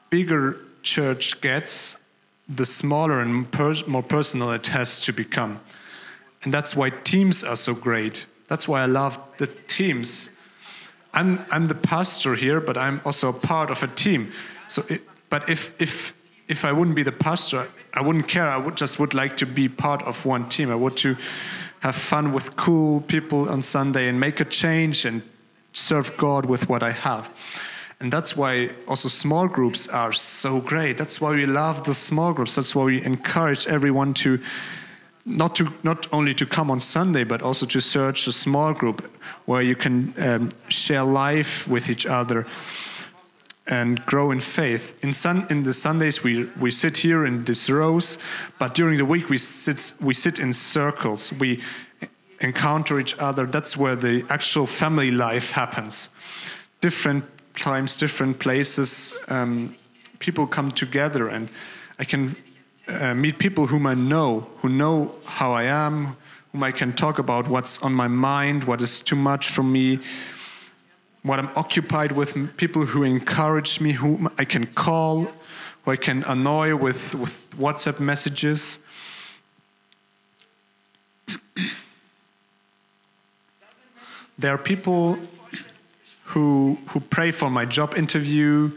bigger 0.10 0.58
church 0.82 1.40
gets, 1.40 1.96
the 2.50 2.66
smaller 2.66 3.22
and 3.22 3.50
per- 3.50 3.86
more 3.88 4.04
personal 4.04 4.52
it 4.52 4.68
has 4.68 5.00
to 5.02 5.14
become. 5.14 5.62
And 6.44 6.54
that's 6.54 6.76
why 6.76 6.90
teams 6.90 7.44
are 7.44 7.56
so 7.56 7.74
great. 7.74 8.26
That's 8.48 8.68
why 8.68 8.82
I 8.82 8.86
love 8.86 9.20
the 9.38 9.48
teams. 9.68 10.30
I'm, 11.14 11.46
I'm 11.52 11.68
the 11.68 11.76
pastor 11.76 12.36
here, 12.36 12.60
but 12.60 12.78
I'm 12.78 13.02
also 13.06 13.30
a 13.30 13.34
part 13.34 13.70
of 13.70 13.84
a 13.84 13.88
team. 13.88 14.32
So, 14.68 14.84
it, 14.90 15.02
but 15.30 15.50
if, 15.50 15.80
if, 15.82 16.14
if 16.48 16.66
I 16.66 16.72
wouldn't 16.72 16.96
be 16.96 17.04
the 17.04 17.12
pastor, 17.12 17.68
I 17.94 18.02
wouldn't 18.02 18.28
care. 18.28 18.48
I 18.48 18.58
would 18.58 18.78
just 18.78 19.00
would 19.00 19.14
like 19.14 19.38
to 19.38 19.46
be 19.46 19.70
part 19.70 20.02
of 20.04 20.26
one 20.26 20.50
team. 20.50 20.72
I 20.72 20.76
would 20.76 20.98
to 20.98 21.16
have 21.82 21.96
fun 21.96 22.32
with 22.32 22.56
cool 22.56 23.02
people 23.02 23.50
on 23.50 23.62
Sunday 23.64 24.08
and 24.08 24.20
make 24.20 24.40
a 24.40 24.46
change 24.46 25.06
and 25.06 25.22
serve 25.74 26.16
God 26.18 26.46
with 26.46 26.70
what 26.70 26.84
I 26.84 26.92
have. 26.92 27.30
And 28.00 28.12
that's 28.12 28.36
why 28.36 28.72
also 28.88 29.10
small 29.10 29.48
groups 29.48 29.88
are 29.88 30.12
so 30.12 30.60
great. 30.60 30.98
That's 30.98 31.22
why 31.22 31.32
we 31.32 31.46
love 31.46 31.84
the 31.84 31.94
small 31.94 32.34
groups. 32.34 32.56
That's 32.56 32.76
why 32.76 32.84
we 32.84 33.04
encourage 33.04 33.68
everyone 33.68 34.14
to 34.16 34.40
not 35.26 35.56
to 35.56 35.72
not 35.84 36.08
only 36.12 36.34
to 36.34 36.46
come 36.46 36.72
on 36.72 36.80
Sunday, 36.80 37.24
but 37.24 37.42
also 37.42 37.66
to 37.66 37.80
search 37.80 38.28
a 38.28 38.32
small 38.32 38.74
group 38.74 39.02
where 39.46 39.62
you 39.62 39.76
can 39.76 40.14
um, 40.18 40.50
share 40.70 41.04
life 41.04 41.68
with 41.68 41.90
each 41.90 42.06
other 42.06 42.46
and 43.68 44.04
grow 44.06 44.32
in 44.32 44.40
faith. 44.40 44.98
In 45.04 45.14
sun 45.14 45.46
in 45.50 45.64
the 45.64 45.74
Sundays 45.74 46.24
we 46.24 46.46
we 46.60 46.72
sit 46.72 46.98
here 46.98 47.26
in 47.26 47.46
these 47.46 47.70
rows, 47.70 48.18
but 48.60 48.74
during 48.74 48.98
the 48.98 49.06
week 49.06 49.30
we 49.30 49.38
sit 49.38 49.94
we 50.02 50.14
sit 50.14 50.40
in 50.40 50.54
circles. 50.54 51.32
We 51.34 51.62
encounter 52.40 53.00
each 53.00 53.18
other. 53.20 53.46
That's 53.46 53.78
where 53.78 53.96
the 53.96 54.26
actual 54.30 54.66
family 54.66 55.12
life 55.12 55.52
happens. 55.52 56.10
Different 56.80 57.24
times, 57.56 57.98
different 57.98 58.40
places. 58.40 59.14
Um, 59.28 59.76
people 60.20 60.48
come 60.48 60.72
together, 60.72 61.28
and 61.28 61.50
I 62.00 62.04
can 62.06 62.36
uh, 62.88 63.14
meet 63.14 63.38
people 63.38 63.68
whom 63.68 63.86
I 63.86 63.94
know, 63.94 64.48
who 64.58 64.70
know 64.70 65.12
how 65.26 65.54
I 65.54 65.64
am, 65.64 66.18
whom 66.52 66.64
I 66.64 66.72
can 66.72 66.94
talk 66.94 67.20
about 67.20 67.48
what's 67.48 67.82
on 67.82 67.94
my 67.94 68.08
mind, 68.08 68.64
what 68.66 68.82
is 68.82 69.02
too 69.02 69.16
much 69.16 69.50
for 69.50 69.64
me, 69.64 70.00
what 71.24 71.40
I'm 71.40 71.50
occupied 71.56 72.12
with, 72.12 72.58
people 72.58 72.86
who 72.86 73.04
encourage 73.04 73.80
me, 73.80 73.92
whom 73.92 74.30
I 74.38 74.46
can 74.46 74.66
call, 74.66 75.32
who 75.84 75.92
I 75.92 75.96
can 75.96 76.24
annoy 76.24 76.76
with, 76.76 77.16
with 77.16 77.44
WhatsApp 77.58 78.00
messages. 78.00 78.80
there 84.42 84.54
are 84.54 84.58
people 84.58 85.20
who, 86.26 86.78
who 86.88 87.00
pray 87.00 87.30
for 87.30 87.50
my 87.50 87.64
job 87.64 87.96
interview, 87.96 88.72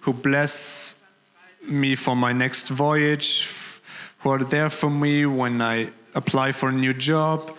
who 0.00 0.12
bless 0.12 0.96
me 1.62 1.94
for 1.94 2.16
my 2.16 2.32
next 2.32 2.68
voyage, 2.68 3.48
who 4.18 4.30
are 4.30 4.44
there 4.44 4.70
for 4.70 4.90
me 4.90 5.26
when 5.26 5.60
I 5.60 5.90
apply 6.14 6.52
for 6.52 6.68
a 6.68 6.72
new 6.72 6.92
job, 6.92 7.56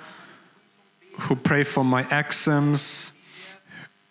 who 1.19 1.35
pray 1.35 1.63
for 1.63 1.83
my 1.83 2.05
exams, 2.11 3.11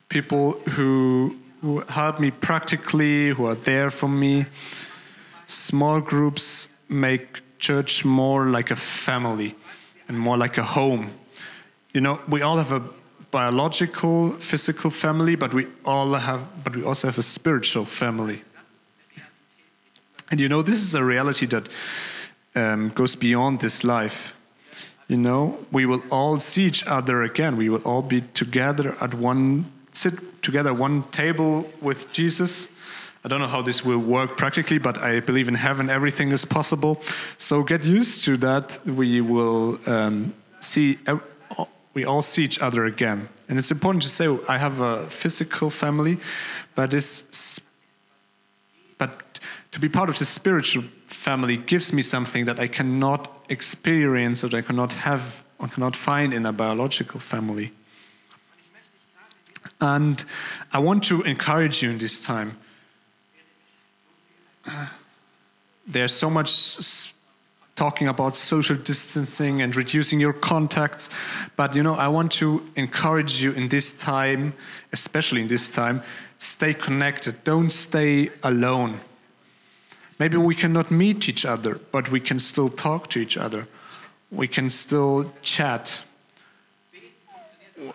people 0.08 0.52
who, 0.70 1.36
who 1.60 1.80
help 1.88 2.20
me 2.20 2.30
practically, 2.30 3.30
who 3.30 3.46
are 3.46 3.54
there 3.54 3.90
for 3.90 4.08
me. 4.08 4.46
Small 5.46 6.00
groups 6.00 6.68
make 6.88 7.40
church 7.58 8.04
more 8.04 8.46
like 8.46 8.70
a 8.70 8.76
family 8.76 9.54
and 10.08 10.18
more 10.18 10.36
like 10.36 10.58
a 10.58 10.62
home. 10.62 11.10
You 11.92 12.00
know, 12.00 12.20
we 12.28 12.42
all 12.42 12.56
have 12.56 12.72
a 12.72 12.82
biological, 13.30 14.32
physical 14.32 14.90
family, 14.90 15.34
but 15.34 15.52
we 15.52 15.66
all 15.84 16.14
have, 16.14 16.64
but 16.64 16.74
we 16.76 16.84
also 16.84 17.08
have 17.08 17.18
a 17.18 17.22
spiritual 17.22 17.84
family. 17.84 18.42
And 20.30 20.40
you 20.40 20.48
know, 20.48 20.62
this 20.62 20.82
is 20.82 20.94
a 20.94 21.02
reality 21.02 21.46
that 21.46 21.68
um, 22.54 22.90
goes 22.90 23.16
beyond 23.16 23.60
this 23.60 23.84
life. 23.84 24.34
You 25.08 25.16
know, 25.16 25.58
we 25.72 25.86
will 25.86 26.02
all 26.10 26.38
see 26.38 26.64
each 26.64 26.86
other 26.86 27.22
again. 27.22 27.56
We 27.56 27.70
will 27.70 27.82
all 27.82 28.02
be 28.02 28.22
together 28.34 28.94
at 29.00 29.14
one, 29.14 29.64
sit 29.92 30.42
together 30.42 30.74
one 30.74 31.02
table 31.04 31.70
with 31.80 32.12
Jesus. 32.12 32.68
I 33.24 33.28
don't 33.28 33.40
know 33.40 33.48
how 33.48 33.62
this 33.62 33.84
will 33.84 33.98
work 33.98 34.36
practically, 34.36 34.78
but 34.78 34.98
I 34.98 35.20
believe 35.20 35.48
in 35.48 35.54
heaven 35.54 35.88
everything 35.90 36.30
is 36.30 36.44
possible. 36.44 37.00
So 37.38 37.62
get 37.62 37.84
used 37.84 38.24
to 38.26 38.36
that. 38.38 38.78
We 38.86 39.20
will 39.22 39.78
um, 39.86 40.34
see, 40.60 40.98
we 41.94 42.04
all 42.04 42.22
see 42.22 42.44
each 42.44 42.58
other 42.60 42.84
again. 42.84 43.28
And 43.48 43.58
it's 43.58 43.70
important 43.70 44.02
to 44.02 44.10
say 44.10 44.28
I 44.46 44.58
have 44.58 44.80
a 44.80 45.06
physical 45.06 45.70
family, 45.70 46.18
but 46.74 46.90
this 46.90 47.60
to 49.78 49.80
be 49.80 49.88
part 49.88 50.08
of 50.08 50.18
the 50.18 50.24
spiritual 50.24 50.82
family 51.06 51.56
gives 51.56 51.92
me 51.92 52.02
something 52.02 52.46
that 52.46 52.58
I 52.58 52.66
cannot 52.66 53.44
experience 53.48 54.42
or 54.42 54.48
that 54.48 54.56
I 54.56 54.62
cannot 54.62 54.92
have 54.92 55.44
or 55.60 55.68
cannot 55.68 55.94
find 55.94 56.34
in 56.34 56.44
a 56.46 56.52
biological 56.52 57.20
family. 57.20 57.70
And 59.80 60.24
I 60.72 60.80
want 60.80 61.04
to 61.04 61.22
encourage 61.22 61.80
you 61.80 61.90
in 61.90 61.98
this 61.98 62.20
time. 62.20 62.58
There's 65.86 66.12
so 66.12 66.28
much 66.28 67.14
talking 67.76 68.08
about 68.08 68.34
social 68.34 68.74
distancing 68.74 69.62
and 69.62 69.76
reducing 69.76 70.18
your 70.18 70.32
contacts, 70.32 71.08
but 71.54 71.76
you 71.76 71.84
know, 71.84 71.94
I 71.94 72.08
want 72.08 72.32
to 72.32 72.68
encourage 72.74 73.40
you 73.40 73.52
in 73.52 73.68
this 73.68 73.94
time, 73.94 74.54
especially 74.92 75.42
in 75.42 75.46
this 75.46 75.70
time, 75.70 76.02
stay 76.38 76.74
connected. 76.74 77.44
Don't 77.44 77.70
stay 77.70 78.30
alone. 78.42 78.98
Maybe 80.18 80.36
we 80.36 80.54
cannot 80.54 80.90
meet 80.90 81.28
each 81.28 81.44
other, 81.44 81.80
but 81.92 82.10
we 82.10 82.20
can 82.20 82.38
still 82.38 82.68
talk 82.68 83.08
to 83.10 83.20
each 83.20 83.36
other. 83.36 83.68
We 84.30 84.48
can 84.48 84.68
still 84.70 85.32
chat. 85.42 86.00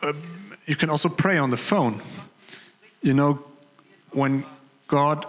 Um, 0.01 0.21
you 0.65 0.75
can 0.75 0.89
also 0.89 1.09
pray 1.09 1.38
on 1.38 1.49
the 1.49 1.57
phone. 1.57 2.01
You 3.01 3.13
know, 3.13 3.43
when 4.12 4.45
God 4.88 5.25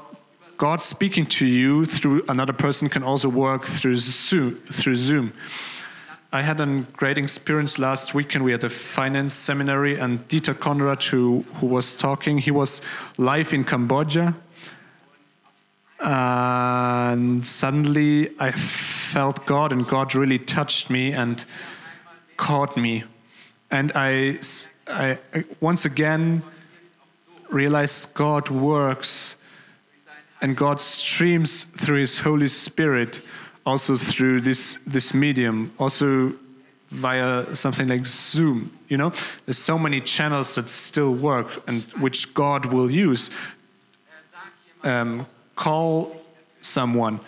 God 0.57 0.83
speaking 0.83 1.27
to 1.27 1.47
you 1.47 1.85
through 1.85 2.25
another 2.29 2.53
person 2.53 2.89
can 2.89 3.03
also 3.03 3.29
work 3.29 3.65
through 3.65 3.97
Zoom. 3.97 4.61
Through 4.71 4.97
Zoom. 4.97 5.33
I 6.33 6.43
had 6.43 6.61
a 6.61 6.85
great 6.93 7.19
experience 7.19 7.79
last 7.79 8.15
weekend. 8.15 8.45
We 8.45 8.53
had 8.53 8.65
a 8.65 8.69
finance 8.69 9.35
seminary, 9.35 9.99
and 9.99 10.27
Dieter 10.29 10.59
Conrad, 10.59 11.03
who, 11.03 11.45
who 11.55 11.67
was 11.67 11.95
talking, 11.95 12.39
he 12.39 12.51
was 12.51 12.83
live 13.19 13.53
in 13.53 13.65
Cambodia. 13.65 14.35
And 16.01 17.47
suddenly 17.47 18.31
I 18.39 18.51
felt 18.51 19.47
God, 19.47 19.73
and 19.73 19.87
God 19.87 20.15
really 20.15 20.39
touched 20.39 20.91
me 20.91 21.13
and 21.13 21.45
caught 22.37 22.77
me. 22.77 23.05
And 23.71 23.93
I, 23.95 24.39
I 24.87 25.19
once 25.61 25.85
again 25.85 26.43
realized 27.49 28.15
God 28.15 28.51
works 28.51 29.37
and 30.41 30.57
God 30.57 30.81
streams 30.81 31.65
through 31.65 32.01
His 32.01 32.21
Holy 32.21 32.49
Spirit 32.49 33.23
also 33.67 33.97
through 33.97 34.43
this, 34.43 34.79
this 34.87 35.15
medium, 35.15 35.73
also 35.79 36.35
via 36.91 37.55
something 37.55 37.89
like 37.89 38.07
Zoom. 38.07 38.71
You 38.89 38.99
know, 38.99 39.13
there's 39.47 39.59
so 39.59 39.79
many 39.79 40.01
channels 40.01 40.55
that 40.57 40.69
still 40.69 41.15
work 41.15 41.63
and 41.67 41.83
which 41.99 42.35
God 42.35 42.67
will 42.67 42.91
use. 42.91 43.31
Um, 44.83 45.27
call 45.57 46.17
someone, 46.61 47.21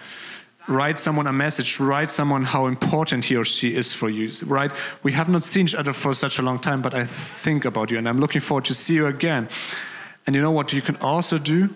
write 0.69 0.99
someone 0.99 1.27
a 1.27 1.33
message, 1.33 1.79
write 1.79 2.11
someone 2.11 2.45
how 2.45 2.67
important 2.67 3.25
he 3.25 3.37
or 3.37 3.45
she 3.45 3.75
is 3.75 3.93
for 3.93 4.09
you. 4.09 4.31
Right? 4.45 4.73
We 5.03 5.13
have 5.13 5.29
not 5.29 5.45
seen 5.45 5.67
each 5.67 5.75
other 5.75 5.93
for 5.93 6.15
such 6.15 6.39
a 6.39 6.43
long 6.43 6.59
time, 6.59 6.83
but 6.83 6.95
I 6.95 7.05
think 7.05 7.65
about 7.65 7.91
you 7.91 7.99
and 7.99 8.09
I'm 8.09 8.21
looking 8.21 8.41
forward 8.41 8.65
to 8.67 8.75
see 8.75 8.95
you 8.95 9.07
again. 9.07 9.49
And 10.27 10.35
you 10.35 10.43
know 10.43 10.51
what 10.51 10.73
you 10.73 10.83
can 10.83 10.97
also 10.97 11.39
do? 11.39 11.69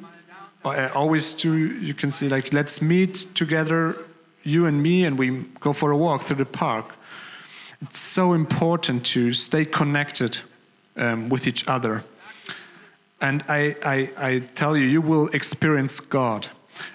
I 0.64 0.88
always 0.88 1.32
do. 1.34 1.54
You 1.56 1.94
can 1.94 2.10
see 2.10 2.28
like 2.28 2.52
let's 2.52 2.82
meet 2.82 3.26
together, 3.34 3.96
you 4.42 4.66
and 4.66 4.82
me, 4.82 5.04
and 5.04 5.18
we 5.18 5.44
go 5.60 5.72
for 5.72 5.90
a 5.90 5.96
walk 5.96 6.22
through 6.22 6.36
the 6.36 6.44
park. 6.44 6.94
It's 7.80 7.98
so 7.98 8.34
important 8.34 9.06
to 9.06 9.32
stay 9.32 9.64
connected 9.64 10.38
um, 10.96 11.30
with 11.30 11.46
each 11.46 11.66
other. 11.66 12.04
And 13.20 13.44
I, 13.48 13.76
I, 13.84 14.10
I 14.16 14.38
tell 14.54 14.76
you, 14.76 14.86
you 14.86 15.00
will 15.00 15.28
experience 15.28 16.00
God. 16.00 16.48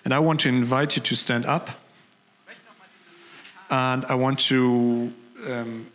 And 0.03 0.13
I 0.13 0.19
want 0.19 0.39
to 0.41 0.49
invite 0.49 0.95
you 0.95 1.01
to 1.03 1.15
stand 1.15 1.45
up. 1.45 1.69
And 3.69 4.05
I 4.05 4.15
want 4.15 4.39
to, 4.39 5.13
um, 5.47 5.87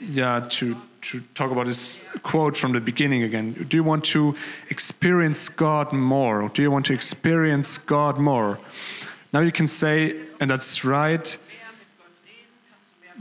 yeah, 0.00 0.46
to 0.50 0.76
to 1.02 1.20
talk 1.34 1.50
about 1.50 1.66
this 1.66 2.00
quote 2.22 2.56
from 2.56 2.72
the 2.72 2.80
beginning 2.80 3.22
again. 3.22 3.52
Do 3.52 3.76
you 3.76 3.84
want 3.84 4.04
to 4.06 4.36
experience 4.68 5.48
God 5.48 5.92
more? 5.92 6.48
Do 6.52 6.62
you 6.62 6.70
want 6.70 6.86
to 6.86 6.92
experience 6.92 7.78
God 7.78 8.18
more? 8.18 8.58
Now 9.32 9.40
you 9.40 9.52
can 9.52 9.68
say, 9.68 10.16
and 10.40 10.50
that's 10.50 10.84
right. 10.84 11.38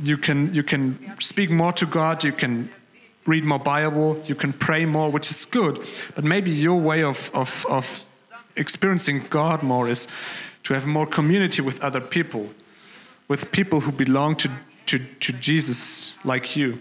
You 0.02 0.18
can 0.18 0.54
you 0.54 0.64
can 0.64 0.98
speak 1.20 1.50
more 1.50 1.72
to 1.74 1.86
God. 1.86 2.24
You 2.24 2.32
can 2.34 2.70
read 3.30 3.46
more 3.46 3.60
Bible. 3.60 4.22
You 4.26 4.36
can 4.36 4.54
pray 4.54 4.86
more, 4.86 5.12
which 5.12 5.30
is 5.32 5.46
good. 5.46 5.80
But 6.16 6.24
maybe 6.24 6.52
your 6.52 6.80
way 6.82 7.04
of 7.04 7.32
of, 7.34 7.66
of 7.70 8.02
experiencing 8.56 9.26
God 9.30 9.64
more 9.64 9.90
is 9.90 10.08
to 10.64 10.74
have 10.74 10.88
more 10.88 11.08
community 11.08 11.62
with 11.62 11.82
other 11.82 12.02
people, 12.02 12.50
with 13.28 13.52
people 13.52 13.80
who 13.82 13.92
belong 13.92 14.36
to 14.38 14.50
to, 14.86 14.98
to 14.98 15.34
Jesus 15.34 16.14
like 16.24 16.56
you 16.56 16.80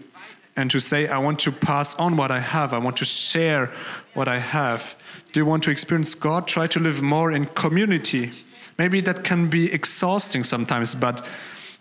and 0.56 0.70
to 0.70 0.80
say, 0.80 1.06
I 1.06 1.18
want 1.18 1.38
to 1.40 1.52
pass 1.52 1.94
on 1.96 2.16
what 2.16 2.30
I 2.30 2.40
have, 2.40 2.74
I 2.74 2.78
want 2.78 2.96
to 2.96 3.04
share 3.04 3.70
what 4.14 4.26
I 4.26 4.38
have. 4.38 4.96
Do 5.32 5.40
you 5.40 5.46
want 5.46 5.62
to 5.64 5.70
experience 5.70 6.14
God? 6.16 6.48
Try 6.48 6.66
to 6.68 6.80
live 6.80 7.00
more 7.02 7.30
in 7.30 7.46
community. 7.46 8.32
Maybe 8.78 9.00
that 9.02 9.22
can 9.24 9.48
be 9.48 9.72
exhausting 9.72 10.44
sometimes, 10.44 10.94
but 10.94 11.24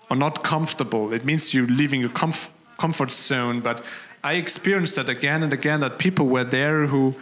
or 0.09 0.15
not 0.15 0.43
comfortable. 0.43 1.13
It 1.13 1.25
means 1.25 1.53
you're 1.53 1.65
leaving 1.67 2.01
your 2.01 2.11
comf- 2.11 2.49
comfort 2.77 3.11
zone. 3.11 3.61
But 3.61 3.83
I 4.27 4.33
experienced 4.33 4.97
that 4.97 5.07
again 5.07 5.41
and 5.41 5.53
again 5.53 5.79
that 5.79 5.99
people 5.99 6.25
were 6.25 6.43
there 6.43 6.85
who 6.87 7.15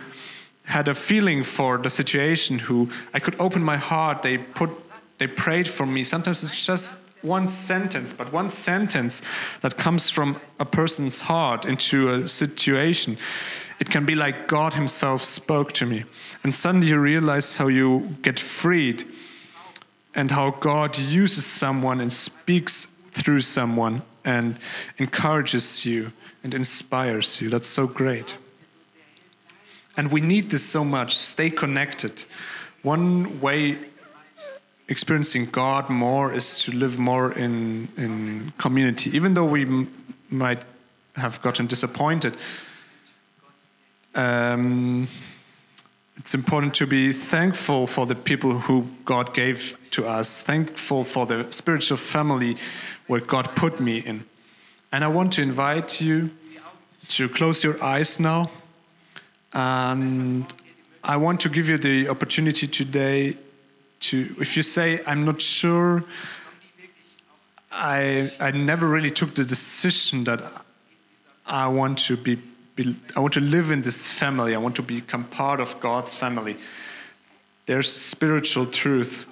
had 0.64 0.88
a 0.88 0.96
feeling 0.96 1.44
for 1.44 1.78
the 1.78 1.92
situation, 1.92 2.58
who 2.58 2.90
I 3.14 3.20
could 3.20 3.36
open 3.40 3.62
my 3.62 3.78
heart. 3.78 4.24
They 4.24 4.40
put, 4.40 4.72
they 5.20 5.28
prayed 5.28 5.68
for 5.68 5.86
me. 5.86 6.04
Sometimes 6.04 6.44
it's 6.44 6.66
just 6.66 6.98
one 7.22 7.48
sentence, 7.48 8.12
but 8.12 8.34
one 8.34 8.50
sentence 8.50 9.22
that 9.62 9.78
comes 9.78 10.10
from 10.10 10.42
a 10.60 10.66
person's 10.66 11.22
heart 11.22 11.64
into 11.64 12.10
a 12.10 12.28
situation, 12.28 13.20
it 13.80 13.92
can 13.92 14.04
be 14.08 14.16
like 14.16 14.48
God 14.48 14.74
Himself 14.74 15.22
spoke 15.22 15.74
to 15.74 15.86
me. 15.86 16.06
And 16.44 16.56
suddenly 16.56 16.88
you 16.88 16.98
realize 16.98 17.58
how 17.58 17.68
you 17.68 18.18
get 18.24 18.40
freed 18.40 19.04
and 20.16 20.32
how 20.32 20.50
God 20.50 20.98
uses 20.98 21.46
someone 21.46 22.02
and 22.02 22.12
speaks 22.12 22.88
through 23.12 23.42
someone 23.42 24.02
and 24.24 24.58
encourages 24.98 25.86
you 25.86 26.12
and 26.46 26.54
inspires 26.54 27.42
you. 27.42 27.50
That's 27.50 27.68
so 27.68 27.88
great. 27.88 28.38
And 29.98 30.12
we 30.12 30.22
need 30.22 30.52
this 30.52 30.64
so 30.64 30.86
much. 30.86 31.18
Stay 31.18 31.50
connected. 31.50 32.24
One 32.84 33.42
way 33.42 33.80
experiencing 34.88 35.48
God 35.48 35.90
more 35.90 36.32
is 36.32 36.62
to 36.62 36.72
live 36.72 37.00
more 37.00 37.32
in, 37.32 37.88
in 37.98 38.54
community. 38.60 39.10
Even 39.16 39.34
though 39.34 39.46
we 39.46 39.88
might 40.30 40.62
have 41.16 41.42
gotten 41.42 41.66
disappointed, 41.66 42.38
um, 44.14 45.08
it's 46.18 46.36
important 46.36 46.76
to 46.76 46.86
be 46.86 47.12
thankful 47.12 47.88
for 47.88 48.06
the 48.06 48.14
people 48.14 48.60
who 48.60 48.88
God 49.04 49.34
gave 49.34 49.76
to 49.92 50.06
us, 50.06 50.40
thankful 50.40 51.06
for 51.06 51.26
the 51.26 51.48
spiritual 51.50 51.98
family 51.98 52.56
where 53.08 53.22
God 53.22 53.56
put 53.56 53.80
me 53.80 53.98
in. 53.98 54.26
And 54.96 55.04
I 55.04 55.10
want 55.10 55.34
to 55.34 55.42
invite 55.42 56.00
you 56.00 56.32
to 57.10 57.28
close 57.28 57.66
your 57.66 57.84
eyes 57.84 58.18
now. 58.18 58.50
And 59.52 60.46
I 61.04 61.18
want 61.18 61.42
to 61.42 61.50
give 61.50 61.68
you 61.68 61.78
the 61.78 62.08
opportunity 62.08 62.66
today 62.66 63.36
to 64.00 64.34
if 64.40 64.56
you 64.56 64.64
say 64.64 65.02
i'm 65.06 65.26
not 65.26 65.42
sure 65.42 66.06
i 67.72 68.32
i 68.40 68.52
never 68.52 68.88
really 68.88 69.12
took 69.12 69.36
the 69.36 69.44
decision 69.44 70.24
that 70.24 70.42
i 71.46 71.68
want 71.68 71.98
to 71.98 72.16
be, 72.16 72.38
be, 72.78 72.96
i 73.18 73.20
want 73.20 73.34
to 73.34 73.42
live 73.42 73.72
in 73.72 73.82
this 73.82 74.12
family. 74.12 74.56
I 74.56 74.60
want 74.60 74.78
to 74.78 74.82
become 74.82 75.26
part 75.26 75.60
of 75.60 75.78
god's 75.82 76.16
family. 76.16 76.56
There's 77.66 77.92
spiritual 77.92 78.66
truth. 78.66 79.26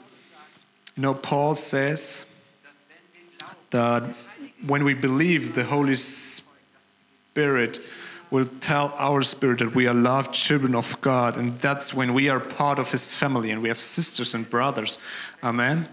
You 0.98 1.04
know 1.04 1.14
paul 1.14 1.56
says 1.56 2.26
that 3.70 4.04
when 4.66 4.84
we 4.84 4.94
believe 4.94 5.56
the 5.56 5.64
holy 5.64 5.96
spirit 5.96 7.80
will 8.32 8.48
tell 8.62 8.94
our 8.98 9.22
spirit 9.22 9.60
that 9.60 9.76
we 9.76 9.86
are 9.86 9.94
loved 9.94 10.34
children 10.34 10.74
of 10.74 11.00
God, 11.02 11.38
and 11.38 11.60
that's 11.60 11.94
when 11.94 12.14
we 12.14 12.30
are 12.30 12.40
part 12.40 12.80
of 12.80 12.92
His 12.92 13.14
family 13.16 13.52
and 13.52 13.62
we 13.62 13.68
have 13.68 13.80
sisters 13.80 14.34
and 14.34 14.50
brothers. 14.50 14.98
Amen. 15.44 15.88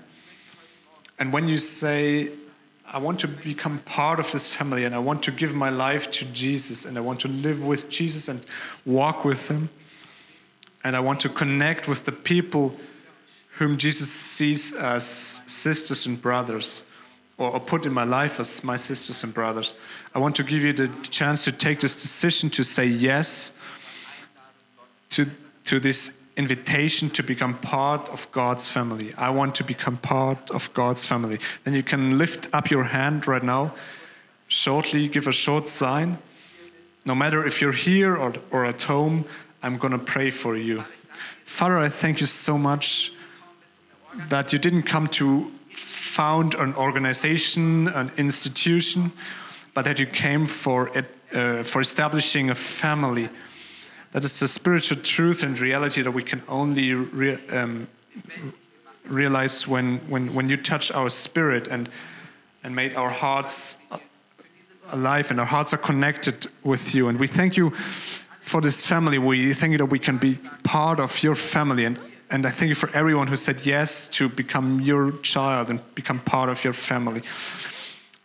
And 1.18 1.32
when 1.34 1.48
you 1.48 1.58
say, 1.58 2.30
I 2.92 2.98
want 2.98 3.20
to 3.20 3.28
become 3.28 3.80
part 3.80 4.18
of 4.18 4.32
this 4.32 4.48
family 4.48 4.84
and 4.84 4.94
I 4.94 4.98
want 4.98 5.22
to 5.24 5.30
give 5.30 5.54
my 5.54 5.68
life 5.68 6.10
to 6.12 6.24
Jesus 6.26 6.86
and 6.86 6.96
I 6.96 7.02
want 7.02 7.20
to 7.20 7.28
live 7.28 7.64
with 7.64 7.90
Jesus 7.90 8.26
and 8.26 8.40
walk 8.86 9.24
with 9.24 9.48
Him, 9.48 9.68
and 10.82 10.96
I 10.96 11.00
want 11.00 11.20
to 11.20 11.28
connect 11.28 11.88
with 11.88 12.06
the 12.06 12.12
people 12.12 12.74
whom 13.58 13.76
Jesus 13.76 14.10
sees 14.10 14.72
as 14.72 15.04
sisters 15.04 16.06
and 16.06 16.20
brothers 16.20 16.84
or, 17.40 17.58
put 17.58 17.86
in 17.86 17.92
my 17.92 18.04
life 18.04 18.38
as 18.38 18.62
my 18.62 18.76
sisters 18.76 19.24
and 19.24 19.32
brothers. 19.32 19.72
I 20.14 20.18
want 20.18 20.36
to 20.36 20.44
give 20.44 20.62
you 20.62 20.74
the 20.74 20.88
chance 21.08 21.44
to 21.44 21.52
take 21.52 21.80
this 21.80 21.96
decision 21.96 22.50
to 22.50 22.62
say 22.62 22.84
yes 22.84 23.52
to, 25.10 25.26
to 25.64 25.80
this 25.80 26.12
invitation 26.36 27.08
to 27.10 27.22
become 27.22 27.56
part 27.58 28.10
of 28.10 28.30
God's 28.30 28.68
family. 28.68 29.14
I 29.16 29.30
want 29.30 29.54
to 29.56 29.64
become 29.64 29.96
part 29.96 30.50
of 30.50 30.72
God's 30.74 31.06
family. 31.06 31.38
Then 31.64 31.74
you 31.74 31.82
can 31.82 32.18
lift 32.18 32.48
up 32.52 32.70
your 32.70 32.84
hand 32.84 33.26
right 33.26 33.42
now, 33.42 33.72
shortly, 34.48 35.08
give 35.08 35.26
a 35.26 35.32
short 35.32 35.68
sign. 35.68 36.18
no 37.06 37.14
matter 37.14 37.46
if 37.46 37.62
you're 37.62 37.72
here 37.72 38.14
or, 38.14 38.34
or 38.50 38.66
at 38.66 38.82
home, 38.82 39.24
I'm 39.62 39.78
going 39.78 39.92
to 39.92 39.98
pray 39.98 40.28
for 40.28 40.56
you. 40.56 40.84
Father, 41.44 41.78
I 41.78 41.88
thank 41.88 42.20
you 42.20 42.26
so 42.26 42.58
much 42.58 43.12
that 44.28 44.52
you 44.52 44.58
didn't 44.58 44.82
come 44.82 45.08
to 45.08 45.50
found 46.10 46.54
an 46.54 46.74
organization, 46.74 47.88
an 47.88 48.10
institution, 48.16 49.12
but 49.74 49.84
that 49.84 49.98
you 49.98 50.06
came 50.06 50.46
for, 50.46 50.88
it, 50.98 51.04
uh, 51.32 51.62
for 51.62 51.80
establishing 51.80 52.50
a 52.50 52.54
family. 52.54 53.28
That 54.12 54.24
is 54.24 54.40
the 54.40 54.48
spiritual 54.48 54.98
truth 55.02 55.44
and 55.44 55.58
reality 55.58 56.02
that 56.02 56.10
we 56.10 56.24
can 56.24 56.42
only 56.48 56.94
re 56.94 57.38
um, 57.52 57.86
realize 59.06 59.68
when, 59.68 59.98
when, 60.08 60.34
when 60.34 60.48
you 60.48 60.56
touch 60.56 60.90
our 60.92 61.10
spirit 61.10 61.68
and, 61.68 61.88
and 62.64 62.74
made 62.74 62.94
our 62.96 63.10
hearts 63.10 63.76
alive 64.92 65.30
and 65.30 65.40
our 65.40 65.46
hearts 65.46 65.72
are 65.72 65.78
connected 65.78 66.46
with 66.64 66.94
you. 66.94 67.08
And 67.08 67.18
we 67.18 67.26
thank 67.26 67.56
you 67.56 67.70
for 68.40 68.60
this 68.60 68.84
family. 68.84 69.18
We 69.18 69.54
thank 69.54 69.72
you 69.72 69.78
that 69.78 69.90
we 69.90 69.98
can 69.98 70.18
be 70.18 70.38
part 70.64 71.00
of 71.00 71.22
your 71.22 71.36
family. 71.36 71.84
And, 71.84 72.00
and 72.30 72.46
I 72.46 72.50
thank 72.50 72.68
you 72.68 72.74
for 72.74 72.90
everyone 72.94 73.26
who 73.26 73.36
said 73.36 73.66
yes 73.66 74.06
to 74.08 74.28
become 74.28 74.80
your 74.80 75.12
child 75.18 75.68
and 75.68 75.80
become 75.94 76.20
part 76.20 76.48
of 76.48 76.62
your 76.62 76.72
family. 76.72 77.22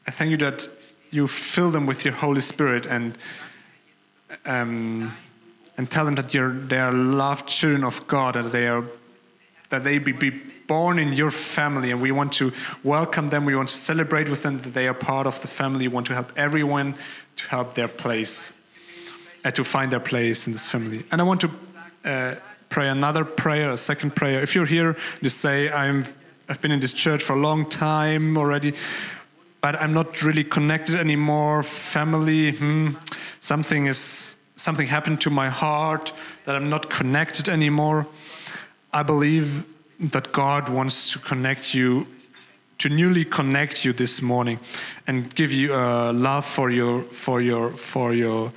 I 0.08 0.12
thank 0.12 0.32
you 0.32 0.38
that 0.38 0.68
you 1.10 1.28
fill 1.28 1.72
them 1.72 1.88
with 1.88 2.06
your 2.06 2.14
Holy 2.14 2.42
Spirit 2.42 2.86
and 2.86 3.18
um, 4.46 5.12
and 5.78 5.90
tell 5.90 6.06
them 6.06 6.16
that 6.16 6.34
you're, 6.34 6.54
they 6.54 6.78
are 6.78 6.92
loved 6.92 7.48
children 7.48 7.84
of 7.84 8.08
God 8.08 8.36
and 8.36 8.52
they 8.52 8.68
are 8.68 8.84
that 9.70 9.84
they 9.84 9.98
be, 9.98 10.12
be 10.12 10.30
born 10.68 11.00
in 11.00 11.12
your 11.12 11.32
family. 11.32 11.92
And 11.92 12.02
we 12.02 12.12
want 12.12 12.34
to 12.34 12.54
welcome 12.84 13.30
them. 13.30 13.46
We 13.46 13.56
want 13.56 13.70
to 13.70 13.76
celebrate 13.76 14.30
with 14.30 14.44
them 14.44 14.60
that 14.62 14.74
they 14.74 14.88
are 14.88 14.94
part 14.94 15.28
of 15.28 15.42
the 15.42 15.48
family. 15.48 15.88
We 15.88 15.94
want 15.94 16.08
to 16.08 16.14
help 16.14 16.32
everyone 16.38 16.96
to 17.38 17.48
help 17.50 17.74
their 17.74 17.88
place 17.88 18.54
uh, 19.44 19.52
to 19.52 19.64
find 19.64 19.92
their 19.92 20.00
place 20.00 20.48
in 20.48 20.54
this 20.54 20.68
family. 20.68 21.04
And 21.12 21.20
i 21.20 21.24
want 21.24 21.42
to 21.42 21.50
uh, 22.06 22.36
pray 22.76 22.90
another 22.90 23.24
prayer 23.24 23.72
a 23.72 23.78
second 23.78 24.14
prayer. 24.18 24.44
If 24.44 24.54
you're 24.54 24.66
here 24.66 24.98
you 25.22 25.30
say 25.30 25.72
i'm 25.72 26.04
i've 26.50 26.60
been 26.60 26.74
in 26.74 26.82
this 26.82 26.92
church 26.92 27.24
for 27.24 27.32
a 27.32 27.40
long 27.40 27.70
time 27.70 28.38
already 28.38 28.74
but 29.62 29.76
i'm 29.82 29.94
not 29.94 30.22
really 30.22 30.44
connected 30.44 30.96
anymore. 30.96 31.64
Family 31.64 32.52
hmm, 32.52 32.96
something 33.40 33.86
is 33.86 34.36
something 34.58 34.88
happened 34.88 35.22
to 35.22 35.30
my 35.30 35.48
heart 35.48 36.12
that 36.44 36.58
i'm 36.58 36.70
not 36.70 36.90
connected 36.90 37.48
anymore. 37.48 38.06
I 38.92 39.04
believe 39.04 39.64
that 40.12 40.34
God 40.34 40.68
wants 40.68 41.14
to 41.14 41.20
connect 41.20 41.74
you, 41.74 42.06
to 42.80 42.90
newly 42.90 43.24
connect 43.24 43.86
you 43.86 43.94
this 43.94 44.22
morning, 44.22 44.60
and 45.08 45.34
give 45.34 45.54
you 45.54 45.74
a 45.74 46.12
love 46.12 46.46
for 46.46 46.70
your 46.70 47.04
for 47.04 47.40
your 47.40 47.70
for 47.70 48.14
your 48.14 48.52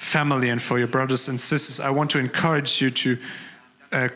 family 0.00 0.48
and 0.48 0.62
for 0.62 0.78
your 0.78 0.88
brothers 0.88 1.28
and 1.28 1.38
sisters. 1.38 1.78
I 1.78 1.90
want 1.90 2.10
to 2.10 2.18
encourage 2.18 2.80
you 2.80 2.90
to. 2.90 3.18
Uh, 3.92 4.08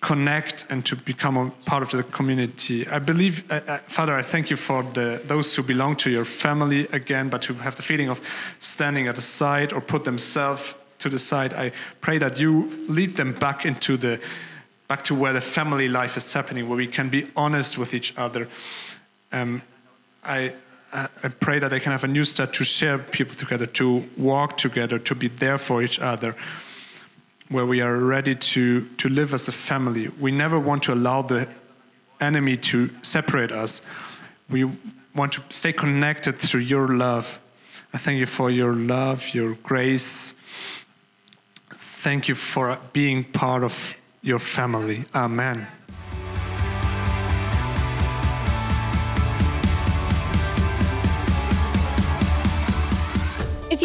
connect 0.00 0.64
and 0.70 0.86
to 0.86 0.96
become 0.96 1.36
a 1.36 1.50
part 1.66 1.82
of 1.82 1.90
the 1.90 2.02
community. 2.04 2.88
I 2.88 2.98
believe, 2.98 3.44
uh, 3.52 3.60
uh, 3.66 3.78
Father, 3.86 4.16
I 4.16 4.22
thank 4.22 4.48
you 4.48 4.56
for 4.56 4.82
the, 4.82 5.20
those 5.26 5.54
who 5.54 5.62
belong 5.62 5.96
to 5.96 6.10
your 6.10 6.24
family 6.24 6.88
again, 6.92 7.28
but 7.28 7.44
who 7.44 7.52
have 7.54 7.76
the 7.76 7.82
feeling 7.82 8.08
of 8.08 8.18
standing 8.60 9.08
at 9.08 9.16
the 9.16 9.20
side 9.20 9.74
or 9.74 9.82
put 9.82 10.04
themselves 10.04 10.74
to 11.00 11.10
the 11.10 11.18
side. 11.18 11.52
I 11.52 11.72
pray 12.00 12.16
that 12.16 12.40
you 12.40 12.70
lead 12.88 13.16
them 13.16 13.34
back 13.34 13.66
into 13.66 13.98
the 13.98 14.20
back 14.88 15.04
to 15.04 15.14
where 15.14 15.34
the 15.34 15.40
family 15.40 15.88
life 15.88 16.16
is 16.16 16.32
happening, 16.32 16.66
where 16.68 16.78
we 16.78 16.86
can 16.86 17.10
be 17.10 17.30
honest 17.36 17.76
with 17.76 17.92
each 17.92 18.16
other. 18.16 18.48
Um, 19.32 19.60
I, 20.24 20.52
I 20.92 21.28
pray 21.28 21.60
that 21.60 21.72
I 21.72 21.78
can 21.78 21.92
have 21.92 22.04
a 22.04 22.08
new 22.08 22.24
start 22.24 22.52
to 22.54 22.64
share 22.64 22.98
people 22.98 23.34
together, 23.34 23.66
to 23.66 24.04
walk 24.16 24.56
together, 24.56 24.98
to 24.98 25.14
be 25.14 25.28
there 25.28 25.58
for 25.58 25.82
each 25.82 26.00
other, 26.00 26.34
where 27.48 27.64
we 27.64 27.80
are 27.80 27.96
ready 27.96 28.34
to, 28.34 28.86
to 28.96 29.08
live 29.08 29.32
as 29.32 29.46
a 29.46 29.52
family. 29.52 30.08
We 30.08 30.32
never 30.32 30.58
want 30.58 30.82
to 30.84 30.94
allow 30.94 31.22
the 31.22 31.48
enemy 32.20 32.56
to 32.56 32.90
separate 33.02 33.52
us. 33.52 33.82
We 34.48 34.64
want 35.14 35.32
to 35.32 35.42
stay 35.48 35.72
connected 35.72 36.38
through 36.38 36.62
your 36.62 36.88
love. 36.88 37.38
I 37.92 37.98
thank 37.98 38.18
you 38.18 38.26
for 38.26 38.50
your 38.50 38.72
love, 38.72 39.34
your 39.34 39.54
grace. 39.62 40.34
Thank 41.70 42.28
you 42.28 42.34
for 42.34 42.78
being 42.92 43.24
part 43.24 43.62
of 43.62 43.94
your 44.22 44.38
family. 44.38 45.04
Amen. 45.14 45.66